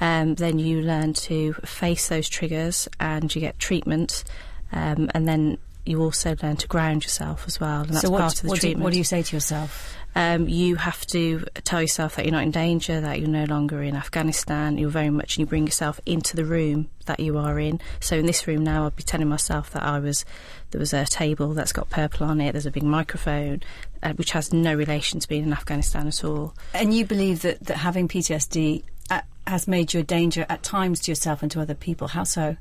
um, 0.00 0.34
then 0.34 0.58
you 0.58 0.82
learn 0.82 1.14
to 1.14 1.54
face 1.64 2.08
those 2.08 2.28
triggers 2.28 2.88
and 3.00 3.34
you 3.34 3.40
get 3.40 3.58
treatment, 3.58 4.24
um, 4.72 5.10
and 5.14 5.26
then 5.26 5.58
you 5.84 6.00
also 6.00 6.36
learn 6.42 6.56
to 6.56 6.68
ground 6.68 7.02
yourself 7.04 7.44
as 7.46 7.58
well, 7.58 7.80
and 7.82 7.90
that's 7.90 8.02
so 8.02 8.10
what, 8.10 8.20
part 8.20 8.34
of 8.34 8.42
the 8.42 8.48
what, 8.48 8.60
do 8.60 8.68
you, 8.68 8.76
what 8.76 8.92
do 8.92 8.98
you 8.98 9.04
say 9.04 9.22
to 9.22 9.34
yourself? 9.36 9.96
Um, 10.14 10.48
you 10.48 10.76
have 10.76 11.06
to 11.08 11.44
tell 11.64 11.80
yourself 11.80 12.16
that 12.16 12.24
you're 12.24 12.32
not 12.32 12.42
in 12.42 12.50
danger, 12.50 13.00
that 13.00 13.20
you're 13.20 13.28
no 13.28 13.44
longer 13.44 13.82
in 13.82 13.96
Afghanistan. 13.96 14.78
You're 14.78 14.90
very 14.90 15.10
much, 15.10 15.36
and 15.36 15.40
you 15.40 15.46
bring 15.46 15.66
yourself 15.66 16.00
into 16.04 16.36
the 16.36 16.44
room 16.44 16.88
that 17.06 17.20
you 17.20 17.38
are 17.38 17.58
in. 17.58 17.80
So 18.00 18.16
in 18.16 18.26
this 18.26 18.46
room 18.46 18.62
now, 18.62 18.86
I'd 18.86 18.96
be 18.96 19.02
telling 19.02 19.28
myself 19.28 19.70
that 19.70 19.82
I 19.82 19.98
was 19.98 20.24
there 20.70 20.78
was 20.78 20.92
a 20.92 21.04
table 21.04 21.54
that's 21.54 21.72
got 21.72 21.90
purple 21.90 22.26
on 22.26 22.40
it. 22.40 22.52
There's 22.52 22.66
a 22.66 22.70
big 22.70 22.82
microphone, 22.82 23.62
uh, 24.02 24.12
which 24.14 24.32
has 24.32 24.52
no 24.52 24.74
relation 24.74 25.20
to 25.20 25.28
being 25.28 25.44
in 25.44 25.52
Afghanistan 25.52 26.08
at 26.08 26.24
all. 26.24 26.54
And 26.74 26.94
you 26.94 27.04
believe 27.04 27.42
that, 27.42 27.64
that 27.66 27.78
having 27.78 28.08
PTSD 28.08 28.82
uh, 29.10 29.20
has 29.46 29.68
made 29.68 29.92
you 29.92 30.00
a 30.00 30.02
danger 30.02 30.46
at 30.48 30.62
times 30.62 31.00
to 31.00 31.10
yourself 31.10 31.42
and 31.42 31.50
to 31.52 31.60
other 31.60 31.74
people. 31.74 32.08
How 32.08 32.24
so? 32.24 32.56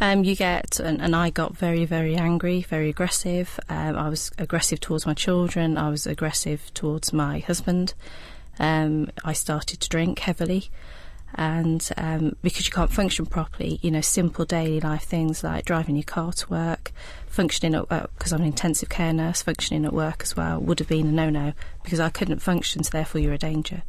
Um, 0.00 0.22
you 0.22 0.36
get, 0.36 0.78
and, 0.78 1.00
and 1.00 1.16
I 1.16 1.30
got 1.30 1.56
very, 1.56 1.84
very 1.84 2.16
angry, 2.16 2.62
very 2.62 2.88
aggressive. 2.88 3.58
Um, 3.68 3.96
I 3.96 4.08
was 4.08 4.30
aggressive 4.38 4.80
towards 4.80 5.06
my 5.06 5.14
children. 5.14 5.76
I 5.76 5.90
was 5.90 6.06
aggressive 6.06 6.72
towards 6.74 7.12
my 7.12 7.40
husband. 7.40 7.94
Um, 8.60 9.10
I 9.24 9.32
started 9.32 9.80
to 9.80 9.88
drink 9.88 10.20
heavily. 10.20 10.70
And 11.34 11.86
um, 11.98 12.36
because 12.42 12.66
you 12.66 12.72
can't 12.72 12.92
function 12.92 13.26
properly, 13.26 13.78
you 13.82 13.90
know, 13.90 14.00
simple 14.00 14.46
daily 14.46 14.80
life 14.80 15.02
things 15.02 15.44
like 15.44 15.66
driving 15.66 15.94
your 15.96 16.04
car 16.04 16.32
to 16.32 16.48
work, 16.48 16.90
functioning 17.26 17.74
at 17.74 17.90
work, 17.90 18.10
because 18.16 18.32
I'm 18.32 18.40
an 18.40 18.46
intensive 18.46 18.88
care 18.88 19.12
nurse, 19.12 19.42
functioning 19.42 19.84
at 19.84 19.92
work 19.92 20.22
as 20.22 20.36
well 20.36 20.58
would 20.58 20.78
have 20.78 20.88
been 20.88 21.08
a 21.08 21.12
no 21.12 21.28
no 21.28 21.52
because 21.82 22.00
I 22.00 22.08
couldn't 22.08 22.38
function, 22.38 22.82
so 22.82 22.90
therefore 22.92 23.20
you're 23.20 23.34
a 23.34 23.38
danger. 23.38 23.82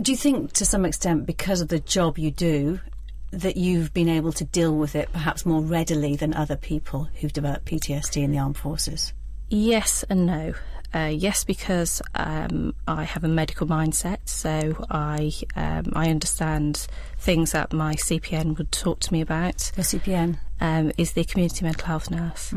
Do 0.00 0.12
you 0.12 0.16
think, 0.16 0.52
to 0.52 0.64
some 0.64 0.84
extent, 0.84 1.26
because 1.26 1.60
of 1.60 1.68
the 1.68 1.80
job 1.80 2.18
you 2.18 2.30
do, 2.30 2.80
that 3.30 3.56
you've 3.56 3.92
been 3.92 4.08
able 4.08 4.32
to 4.32 4.44
deal 4.44 4.76
with 4.76 4.94
it 4.94 5.10
perhaps 5.12 5.44
more 5.44 5.60
readily 5.60 6.16
than 6.16 6.34
other 6.34 6.56
people 6.56 7.08
who've 7.20 7.32
developed 7.32 7.66
PTSD 7.66 8.22
in 8.22 8.30
the 8.30 8.38
armed 8.38 8.56
forces? 8.56 9.12
Yes 9.48 10.04
and 10.08 10.26
no. 10.26 10.54
Uh, 10.94 11.10
yes, 11.12 11.44
because 11.44 12.00
um, 12.14 12.74
I 12.86 13.04
have 13.04 13.24
a 13.24 13.28
medical 13.28 13.66
mindset, 13.66 14.18
so 14.24 14.86
I 14.88 15.32
um, 15.54 15.92
I 15.94 16.08
understand 16.08 16.86
things 17.18 17.52
that 17.52 17.72
my 17.72 17.96
CPN 17.96 18.56
would 18.56 18.72
talk 18.72 19.00
to 19.00 19.12
me 19.12 19.20
about. 19.20 19.72
Your 19.76 19.84
CPN 19.84 20.38
um, 20.60 20.92
is 20.96 21.12
the 21.12 21.24
community 21.24 21.64
mental 21.64 21.86
health 21.86 22.10
nurse, 22.10 22.54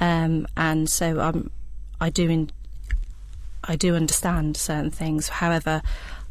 um, 0.00 0.48
and 0.56 0.90
so 0.90 1.20
I'm 1.20 1.50
I 2.00 2.10
do 2.10 2.28
in, 2.28 2.50
I 3.64 3.76
do 3.76 3.94
understand 3.94 4.56
certain 4.56 4.90
things. 4.90 5.28
However, 5.28 5.82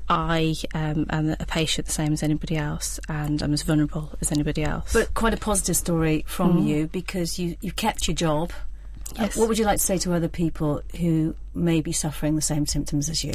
I 0.10 0.56
um, 0.74 1.06
am 1.10 1.36
a 1.40 1.46
patient 1.46 1.88
the 1.88 1.94
same 1.94 2.14
as 2.14 2.22
anybody 2.22 2.58
else, 2.58 3.00
and 3.10 3.42
I'm 3.42 3.54
as 3.54 3.64
vulnerable 3.64 4.12
as 4.22 4.32
anybody 4.32 4.64
else. 4.64 4.94
But 4.94 5.14
quite 5.14 5.34
a 5.34 5.38
positive 5.38 5.76
story 5.76 6.24
from 6.28 6.60
you 6.68 6.88
because 6.88 7.40
you, 7.40 7.56
you 7.62 7.72
kept 7.72 8.08
your 8.08 8.16
job. 8.16 8.52
Uh, 9.18 9.24
Yes. 9.24 9.38
what 9.38 9.48
would 9.48 9.58
you 9.60 9.66
like 9.66 9.78
to 9.78 9.84
say 9.84 9.98
to 10.00 10.14
other 10.14 10.28
people 10.28 10.82
who 11.00 11.36
may 11.54 11.80
be 11.82 11.92
suffering 11.92 12.36
the 12.36 12.42
same 12.42 12.66
symptoms 12.66 13.10
as 13.10 13.24
you? 13.24 13.34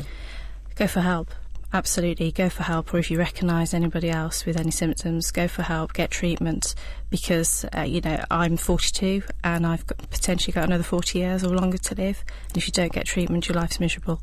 go 0.76 0.86
for 0.86 1.00
help. 1.00 1.30
Absolutely, 1.72 2.32
go 2.32 2.48
for 2.48 2.62
help. 2.64 2.92
Or 2.92 2.98
if 2.98 3.10
you 3.10 3.18
recognise 3.18 3.72
anybody 3.74 4.10
else 4.10 4.44
with 4.44 4.58
any 4.58 4.70
symptoms, 4.72 5.30
go 5.30 5.46
for 5.46 5.62
help, 5.62 5.92
get 5.92 6.10
treatment. 6.10 6.74
Because 7.10 7.64
uh, 7.76 7.82
you 7.82 8.00
know 8.00 8.24
I'm 8.30 8.56
42 8.56 9.22
and 9.44 9.66
I've 9.66 9.86
got, 9.86 9.98
potentially 10.10 10.52
got 10.52 10.64
another 10.64 10.82
40 10.82 11.18
years 11.18 11.44
or 11.44 11.48
longer 11.50 11.78
to 11.78 11.94
live. 11.94 12.24
And 12.48 12.56
if 12.56 12.66
you 12.66 12.72
don't 12.72 12.92
get 12.92 13.06
treatment, 13.06 13.48
your 13.48 13.56
life's 13.56 13.78
miserable. 13.78 14.20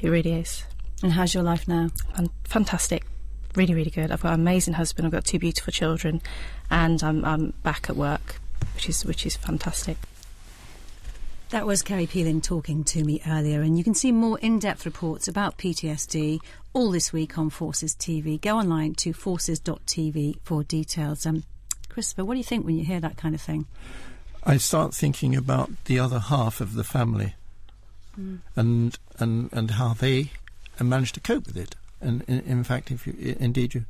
It 0.00 0.08
really 0.08 0.32
is. 0.32 0.64
And 1.02 1.12
how's 1.12 1.34
your 1.34 1.42
life 1.42 1.66
now? 1.66 1.88
Fan- 2.14 2.30
fantastic, 2.44 3.04
really, 3.56 3.74
really 3.74 3.90
good. 3.90 4.12
I've 4.12 4.22
got 4.22 4.34
an 4.34 4.40
amazing 4.40 4.74
husband. 4.74 5.06
I've 5.06 5.12
got 5.12 5.24
two 5.24 5.38
beautiful 5.38 5.72
children, 5.72 6.22
and 6.70 7.02
I'm 7.02 7.24
I'm 7.24 7.52
back 7.62 7.90
at 7.90 7.96
work, 7.96 8.40
which 8.74 8.88
is 8.88 9.04
which 9.04 9.26
is 9.26 9.36
fantastic. 9.36 9.96
That 11.50 11.66
was 11.66 11.82
Kerry 11.82 12.06
Peeling 12.06 12.40
talking 12.40 12.82
to 12.84 13.04
me 13.04 13.20
earlier, 13.26 13.60
and 13.60 13.76
you 13.76 13.84
can 13.84 13.94
see 13.94 14.12
more 14.12 14.38
in 14.38 14.58
depth 14.58 14.86
reports 14.86 15.28
about 15.28 15.58
PTSD 15.58 16.38
all 16.72 16.90
this 16.90 17.12
week 17.12 17.36
on 17.36 17.50
Forces 17.50 17.94
TV. 17.94 18.40
Go 18.40 18.56
online 18.56 18.94
to 18.94 19.12
forces.tv 19.12 20.38
for 20.44 20.62
details. 20.62 21.26
Um, 21.26 21.42
Christopher, 21.88 22.24
what 22.24 22.34
do 22.34 22.38
you 22.38 22.44
think 22.44 22.64
when 22.64 22.78
you 22.78 22.84
hear 22.86 23.00
that 23.00 23.18
kind 23.18 23.34
of 23.34 23.40
thing? 23.40 23.66
I 24.44 24.56
start 24.56 24.94
thinking 24.94 25.36
about 25.36 25.70
the 25.84 25.98
other 25.98 26.18
half 26.18 26.60
of 26.60 26.74
the 26.74 26.84
family 26.84 27.34
and 28.56 28.98
and 29.18 29.50
and 29.52 29.70
how 29.72 29.94
they 29.94 30.30
manage 30.82 31.12
to 31.12 31.20
cope 31.20 31.46
with 31.46 31.56
it. 31.56 31.74
And 32.00 32.22
in, 32.28 32.40
in 32.40 32.64
fact, 32.64 32.90
if 32.90 33.06
you 33.06 33.36
indeed 33.38 33.74
you 33.74 33.84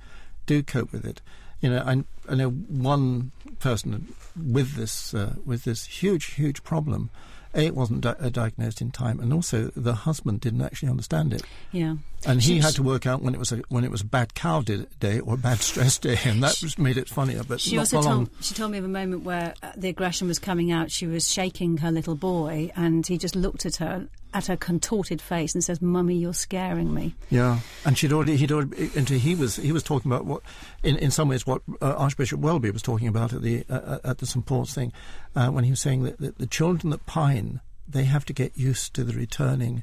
do 0.46 0.62
cope 0.62 0.92
with 0.92 1.04
it, 1.06 1.20
you 1.60 1.70
know, 1.70 1.78
I, 1.86 2.04
I 2.30 2.34
know 2.34 2.50
one 2.50 3.30
person 3.60 4.14
with 4.36 4.74
this 4.74 5.14
uh, 5.14 5.34
with 5.46 5.64
this 5.64 5.84
huge 5.86 6.24
huge 6.34 6.62
problem. 6.64 7.10
A, 7.54 7.66
it 7.66 7.74
wasn't 7.76 8.00
di- 8.00 8.16
uh, 8.18 8.30
diagnosed 8.30 8.80
in 8.80 8.90
time, 8.90 9.20
and 9.20 9.30
also 9.30 9.70
the 9.76 9.92
husband 9.92 10.40
didn't 10.40 10.62
actually 10.62 10.88
understand 10.88 11.34
it, 11.34 11.42
Yeah. 11.70 11.96
and 12.24 12.40
he 12.40 12.54
She- 12.54 12.60
had 12.60 12.72
to 12.76 12.82
work 12.82 13.04
out 13.04 13.20
when 13.20 13.34
it 13.34 13.38
was 13.38 13.52
a 13.52 13.56
when 13.68 13.84
it 13.84 13.90
was 13.90 14.00
a 14.00 14.06
bad 14.06 14.32
cow 14.34 14.62
day 14.62 15.20
or 15.20 15.34
a 15.34 15.36
bad 15.36 15.58
stress 15.60 15.98
day, 15.98 16.16
and 16.24 16.42
that 16.42 16.58
was 16.62 16.78
made 16.78 16.96
it 16.96 17.10
funnier. 17.10 17.42
But 17.44 17.60
She 17.60 17.76
not 17.76 17.92
also 17.92 18.02
told, 18.02 18.30
she 18.40 18.54
told 18.54 18.70
me 18.72 18.78
of 18.78 18.86
a 18.86 18.88
moment 18.88 19.24
where 19.24 19.52
uh, 19.62 19.72
the 19.76 19.90
aggression 19.90 20.28
was 20.28 20.38
coming 20.38 20.72
out. 20.72 20.90
She 20.90 21.06
was 21.06 21.30
shaking 21.30 21.76
her 21.78 21.90
little 21.92 22.14
boy, 22.14 22.70
and 22.74 23.06
he 23.06 23.18
just 23.18 23.36
looked 23.36 23.66
at 23.66 23.76
her, 23.76 24.08
at 24.34 24.46
her 24.46 24.56
contorted 24.56 25.20
face, 25.20 25.54
and 25.54 25.62
says, 25.62 25.80
"Mummy, 25.80 26.16
you're 26.16 26.34
scaring 26.34 26.92
me." 26.92 27.14
Yeah, 27.30 27.60
and 27.84 27.96
she'd 27.96 28.12
already 28.12 28.36
he'd 28.36 28.52
already 28.52 28.90
and 28.96 29.08
he 29.08 29.34
was 29.34 29.56
he 29.56 29.72
was 29.72 29.82
talking 29.82 30.10
about 30.10 30.24
what 30.24 30.42
in, 30.82 30.96
in 30.96 31.10
some 31.10 31.28
ways 31.28 31.46
what 31.46 31.62
uh, 31.80 31.94
Archbishop 31.94 32.40
Welby 32.40 32.70
was 32.70 32.82
talking 32.82 33.08
about 33.08 33.32
at 33.32 33.42
the 33.42 33.64
uh, 33.68 33.98
at 34.04 34.18
the 34.18 34.26
St 34.26 34.44
Paul's 34.44 34.74
thing 34.74 34.92
uh, 35.34 35.48
when 35.48 35.64
he 35.64 35.70
was 35.70 35.80
saying 35.80 36.02
that, 36.04 36.18
that 36.18 36.38
the 36.38 36.46
children 36.46 36.90
that 36.90 37.06
pine 37.06 37.60
they 37.88 38.04
have 38.04 38.24
to 38.24 38.32
get 38.32 38.56
used 38.56 38.94
to 38.94 39.04
the 39.04 39.12
returning 39.12 39.82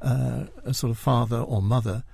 uh, 0.00 0.44
a 0.64 0.74
sort 0.74 0.90
of 0.90 0.98
father 0.98 1.38
or 1.38 1.62
mother, 1.62 2.04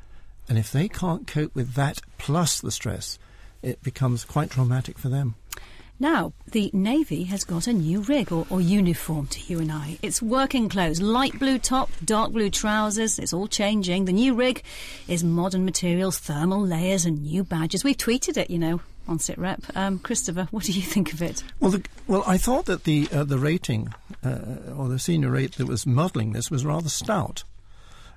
and 0.48 0.58
if 0.58 0.70
they 0.70 0.88
can't 0.88 1.26
cope 1.26 1.54
with 1.54 1.74
that 1.74 2.00
plus 2.18 2.60
the 2.60 2.70
stress, 2.70 3.18
it 3.62 3.82
becomes 3.82 4.24
quite 4.24 4.50
traumatic 4.50 4.98
for 4.98 5.08
them. 5.08 5.34
Now, 5.98 6.32
the 6.50 6.70
Navy 6.72 7.24
has 7.24 7.44
got 7.44 7.66
a 7.66 7.72
new 7.72 8.00
rig 8.02 8.32
or, 8.32 8.46
or 8.50 8.60
uniform 8.60 9.26
to 9.28 9.40
you 9.46 9.60
and 9.60 9.70
I. 9.70 9.98
It's 10.02 10.20
working 10.20 10.68
clothes, 10.68 11.00
light 11.00 11.38
blue 11.38 11.58
top, 11.58 11.90
dark 12.04 12.32
blue 12.32 12.50
trousers. 12.50 13.18
It's 13.18 13.32
all 13.32 13.46
changing. 13.46 14.06
The 14.06 14.12
new 14.12 14.34
rig 14.34 14.62
is 15.06 15.22
modern 15.22 15.64
materials, 15.64 16.18
thermal 16.18 16.60
layers, 16.60 17.04
and 17.04 17.22
new 17.22 17.44
badges. 17.44 17.84
We've 17.84 17.96
tweeted 17.96 18.36
it, 18.36 18.50
you 18.50 18.58
know, 18.58 18.80
on 19.06 19.18
SitRep. 19.18 19.76
Um, 19.76 19.98
Christopher, 19.98 20.48
what 20.50 20.64
do 20.64 20.72
you 20.72 20.82
think 20.82 21.12
of 21.12 21.22
it? 21.22 21.44
Well, 21.60 21.72
the, 21.72 21.84
well, 22.06 22.24
I 22.26 22.36
thought 22.36 22.66
that 22.66 22.84
the 22.84 23.08
uh, 23.12 23.24
the 23.24 23.38
rating 23.38 23.94
uh, 24.24 24.72
or 24.76 24.88
the 24.88 24.98
senior 24.98 25.30
rate 25.30 25.56
that 25.56 25.66
was 25.66 25.86
modelling 25.86 26.32
this 26.32 26.50
was 26.50 26.64
rather 26.64 26.88
stout. 26.88 27.44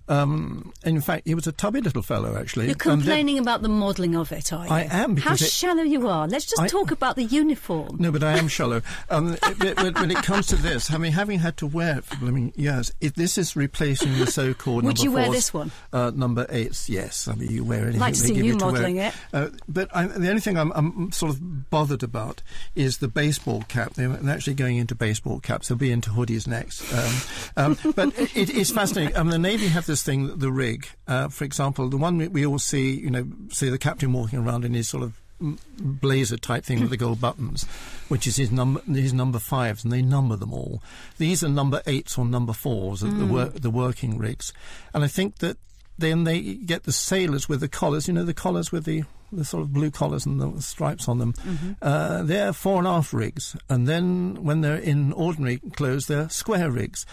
Um, 0.08 0.72
in 0.84 1.02
fact, 1.02 1.28
he 1.28 1.34
was 1.34 1.48
a 1.48 1.52
tubby 1.52 1.82
little 1.82 2.02
fellow, 2.02 2.38
actually. 2.38 2.65
You're 2.68 2.76
then- 2.76 2.98
complaining 3.00 3.39
about 3.39 3.62
the 3.62 3.70
modelling 3.70 4.15
of 4.15 4.32
it, 4.32 4.54
are 4.54 4.65
you? 4.65 4.72
I 4.72 4.82
am, 4.89 5.18
How 5.18 5.34
it- 5.34 5.39
shallow 5.39 5.82
you 5.84 6.08
are. 6.08 6.28
Let's 6.28 6.46
just 6.46 6.62
I- 6.62 6.68
talk 6.68 6.91
about 6.91 7.15
the 7.15 7.24
uniform. 7.24 7.98
No, 8.00 8.12
but 8.12 8.24
I 8.24 8.38
am 8.38 8.48
shallow. 8.48 8.82
Um, 9.10 9.36
it- 9.44 9.78
when, 9.82 9.94
when 9.96 10.12
it 10.12 10.18
comes 10.18 10.48
to 10.48 10.56
this, 10.56 10.91
I 10.91 10.98
mean, 10.98 11.12
having 11.12 11.39
had 11.39 11.58
to 11.58 11.68
wear 11.68 11.98
it 11.98 12.06
for 12.06 12.18
blooming 12.18 12.54
years, 12.56 12.91
it, 13.02 13.15
this 13.15 13.38
is 13.38 13.56
replacing 13.56 14.18
the 14.20 14.28
so-called 14.28 14.84
Would 14.84 14.98
number 14.98 15.04
you 15.04 15.12
wear 15.12 15.32
this 15.32 15.54
one? 15.54 15.72
Uh, 15.91 16.12
number 16.13 16.46
eights, 16.50 16.89
yes. 16.89 17.28
I 17.28 17.34
mean, 17.36 17.50
you 17.50 17.63
wear 17.63 17.84
anything. 17.84 18.00
Like 18.00 18.13
to 18.13 18.20
see 18.20 18.36
you 18.36 18.58
modelling 18.58 18.98
it. 18.98 19.13
Uh, 19.34 19.50
but 19.68 19.89
I, 19.96 20.06
the 20.06 20.30
only 20.30 20.41
thing 20.41 20.58
I'm, 20.58 20.72
I'm 20.76 21.12
sort 21.12 21.32
of 21.32 21.70
bothered 21.70 22.04
about 22.04 22.41
is 22.76 23.00
the 23.00 23.08
baseball 23.08 23.63
cap. 23.68 23.94
They're 23.96 24.18
actually 24.30 24.54
going 24.54 24.78
into 24.78 24.94
baseball 24.96 25.39
caps. 25.39 25.68
They'll 25.68 25.78
be 25.78 25.91
into 25.91 26.12
hoodies 26.12 26.48
next. 26.48 26.84
Um, 26.94 27.15
um, 27.58 27.94
but 27.96 28.20
it, 28.20 28.36
it 28.38 28.50
is 28.52 28.72
fascinating. 28.72 29.15
Um, 29.15 29.30
the 29.30 29.39
Navy 29.39 29.68
have 29.68 29.86
this 29.86 29.94
thing, 30.03 30.38
the 30.38 30.51
rig. 30.51 30.88
Uh, 31.08 31.27
for 31.29 31.43
example, 31.43 31.89
the 31.89 31.97
one 31.97 32.17
we, 32.17 32.27
we 32.27 32.45
all 32.45 32.60
see, 32.60 32.93
you 32.93 33.10
know, 33.10 33.27
see 33.49 33.69
the 33.69 33.77
captain 33.77 34.12
walking 34.13 34.39
around 34.39 34.65
in 34.65 34.73
his 34.73 34.89
sort 34.89 35.03
of 35.03 35.19
mm, 35.41 35.58
blazer 35.77 36.38
type 36.38 36.63
thing 36.63 36.81
with 36.81 36.89
the 36.89 36.97
gold 36.97 37.21
buttons, 37.21 37.65
which 38.08 38.27
is 38.27 38.36
his 38.36 38.51
number 38.51 38.81
his 38.88 39.13
number 39.13 39.39
fives, 39.39 39.84
and 39.84 39.93
they 39.93 40.01
number 40.01 40.36
them 40.36 40.53
all. 40.53 40.81
These 41.17 41.43
are 41.43 41.49
number 41.49 41.81
eights 41.86 42.17
or 42.17 42.25
number 42.25 42.53
fours, 42.53 43.01
the 43.01 43.08
the, 43.08 43.25
wor- 43.25 43.45
the 43.45 43.69
working 43.69 44.17
rigs, 44.17 44.53
and 44.93 45.03
I 45.03 45.08
think 45.08 45.38
that 45.39 45.58
then 45.97 46.25
they 46.25 46.41
get 46.41 46.84
the 46.84 46.91
sailors 46.91 47.47
with 47.47 47.62
the 47.62 47.69
collars, 47.69 48.08
you 48.08 48.13
know, 48.13 48.25
the 48.25 48.34
collars 48.34 48.71
with 48.71 48.86
the 48.86 49.03
the 49.31 49.43
sort 49.45 49.63
of 49.63 49.73
blue 49.73 49.91
collars 49.91 50.25
and 50.25 50.39
the 50.39 50.62
stripes 50.62 51.08
on 51.08 51.17
them. 51.17 51.34
Uh, 51.81 52.23
they're 52.23 52.53
four 52.53 52.77
and 52.77 52.88
a 52.88 52.91
half 52.91 53.13
rigs, 53.13 53.55
and 53.69 53.88
then 53.88 54.43
when 54.43 54.62
they're 54.62 54.75
in 54.75 55.12
ordinary 55.13 55.58
clothes, 55.58 56.08
they're 56.08 56.29
square 56.29 56.71
rigs. 56.71 57.05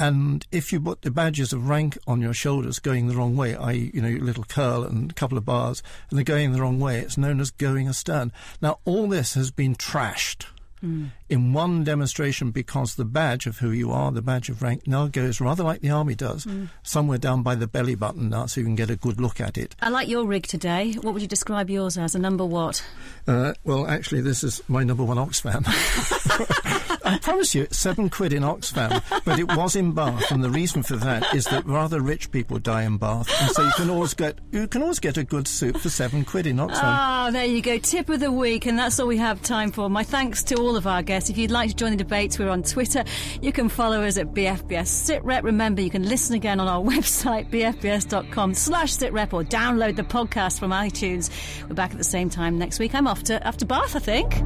And 0.00 0.46
if 0.50 0.72
you 0.72 0.80
put 0.80 1.02
the 1.02 1.10
badges 1.10 1.52
of 1.52 1.68
rank 1.68 1.98
on 2.06 2.22
your 2.22 2.32
shoulders 2.32 2.78
going 2.78 3.06
the 3.06 3.14
wrong 3.14 3.36
way, 3.36 3.54
i.e., 3.54 3.90
you 3.92 4.00
know, 4.00 4.08
little 4.08 4.44
curl 4.44 4.82
and 4.82 5.10
a 5.10 5.14
couple 5.14 5.36
of 5.36 5.44
bars, 5.44 5.82
and 6.08 6.16
they're 6.16 6.24
going 6.24 6.52
the 6.52 6.62
wrong 6.62 6.80
way, 6.80 7.00
it's 7.00 7.18
known 7.18 7.38
as 7.38 7.50
going 7.50 7.86
astern. 7.86 8.32
Now, 8.62 8.78
all 8.86 9.10
this 9.10 9.34
has 9.34 9.50
been 9.50 9.74
trashed 9.74 10.46
hmm. 10.80 11.08
In 11.30 11.52
one 11.52 11.84
demonstration 11.84 12.50
because 12.50 12.96
the 12.96 13.04
badge 13.04 13.46
of 13.46 13.58
who 13.58 13.70
you 13.70 13.92
are, 13.92 14.10
the 14.10 14.20
badge 14.20 14.48
of 14.48 14.62
rank, 14.62 14.86
now 14.86 15.06
goes 15.06 15.40
rather 15.40 15.62
like 15.62 15.80
the 15.80 15.90
army 15.90 16.14
does, 16.16 16.46
somewhere 16.82 17.18
down 17.18 17.42
by 17.42 17.54
the 17.54 17.68
belly 17.68 17.94
button 17.94 18.28
now, 18.28 18.46
so 18.46 18.60
you 18.60 18.66
can 18.66 18.74
get 18.74 18.90
a 18.90 18.96
good 18.96 19.20
look 19.20 19.40
at 19.40 19.56
it. 19.56 19.76
I 19.80 19.88
like 19.90 20.08
your 20.08 20.26
rig 20.26 20.46
today. 20.46 20.92
What 20.94 21.14
would 21.14 21.22
you 21.22 21.28
describe 21.28 21.70
yours 21.70 21.96
as? 21.96 22.14
A 22.14 22.18
number 22.18 22.44
what? 22.44 22.84
Uh, 23.28 23.54
well, 23.64 23.86
actually, 23.86 24.20
this 24.22 24.42
is 24.42 24.60
my 24.68 24.82
number 24.82 25.04
one 25.04 25.16
Oxfam. 25.16 25.64
I 27.04 27.18
promise 27.18 27.54
you, 27.54 27.62
it's 27.62 27.78
seven 27.78 28.10
quid 28.10 28.32
in 28.32 28.42
Oxfam, 28.42 29.02
but 29.24 29.38
it 29.38 29.48
was 29.56 29.76
in 29.76 29.92
Bath, 29.92 30.30
and 30.32 30.42
the 30.42 30.50
reason 30.50 30.82
for 30.82 30.96
that 30.96 31.32
is 31.34 31.44
that 31.46 31.64
rather 31.64 32.00
rich 32.00 32.30
people 32.30 32.58
die 32.58 32.82
in 32.82 32.98
Bath, 32.98 33.28
and 33.40 33.50
so 33.52 33.62
you 33.62 33.72
can 33.76 33.90
always 33.90 34.14
get 34.14 34.38
you 34.50 34.66
can 34.66 34.82
always 34.82 34.98
get 34.98 35.16
a 35.16 35.24
good 35.24 35.46
suit 35.46 35.80
for 35.80 35.88
seven 35.88 36.24
quid 36.24 36.46
in 36.46 36.56
Oxfam. 36.56 36.80
Ah, 36.82 37.30
there 37.32 37.46
you 37.46 37.62
go. 37.62 37.78
Tip 37.78 38.08
of 38.08 38.20
the 38.20 38.32
week, 38.32 38.66
and 38.66 38.78
that's 38.78 38.98
all 38.98 39.06
we 39.06 39.16
have 39.18 39.40
time 39.42 39.70
for. 39.70 39.88
My 39.88 40.02
thanks 40.02 40.42
to 40.44 40.56
all 40.56 40.76
of 40.76 40.86
our 40.86 41.02
guests. 41.02 41.19
If 41.28 41.36
you'd 41.36 41.50
like 41.50 41.70
to 41.70 41.76
join 41.76 41.90
the 41.90 41.96
debates, 41.96 42.38
we're 42.38 42.48
on 42.48 42.62
Twitter. 42.62 43.04
You 43.42 43.52
can 43.52 43.68
follow 43.68 44.02
us 44.04 44.16
at 44.16 44.28
BFBS 44.32 45.20
SitRep. 45.20 45.42
Remember, 45.42 45.82
you 45.82 45.90
can 45.90 46.08
listen 46.08 46.34
again 46.36 46.60
on 46.60 46.68
our 46.68 46.80
website, 46.92 47.50
bfbs.com 47.50 48.54
slash 48.54 48.96
SitRep, 48.96 49.32
or 49.32 49.42
download 49.42 49.96
the 49.96 50.02
podcast 50.02 50.58
from 50.58 50.70
iTunes. 50.70 51.30
We're 51.68 51.74
back 51.74 51.90
at 51.90 51.98
the 51.98 52.04
same 52.04 52.30
time 52.30 52.58
next 52.58 52.78
week. 52.78 52.94
I'm 52.94 53.06
off 53.06 53.24
to, 53.24 53.46
off 53.46 53.58
to 53.58 53.66
Bath, 53.66 53.96
I 53.96 53.98
think. 53.98 54.40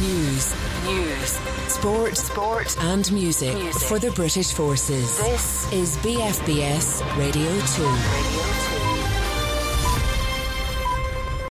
News. 0.00 0.54
News 0.84 1.55
sport, 1.76 2.16
sport, 2.16 2.76
and 2.84 3.12
music, 3.12 3.54
Music. 3.54 3.82
for 3.82 3.98
the 3.98 4.10
British 4.12 4.50
forces. 4.52 5.18
This 5.18 5.70
is 5.72 5.96
BFBS 5.98 7.02
Radio 7.18 7.50
2. 7.50 7.82
Radio 7.82 8.65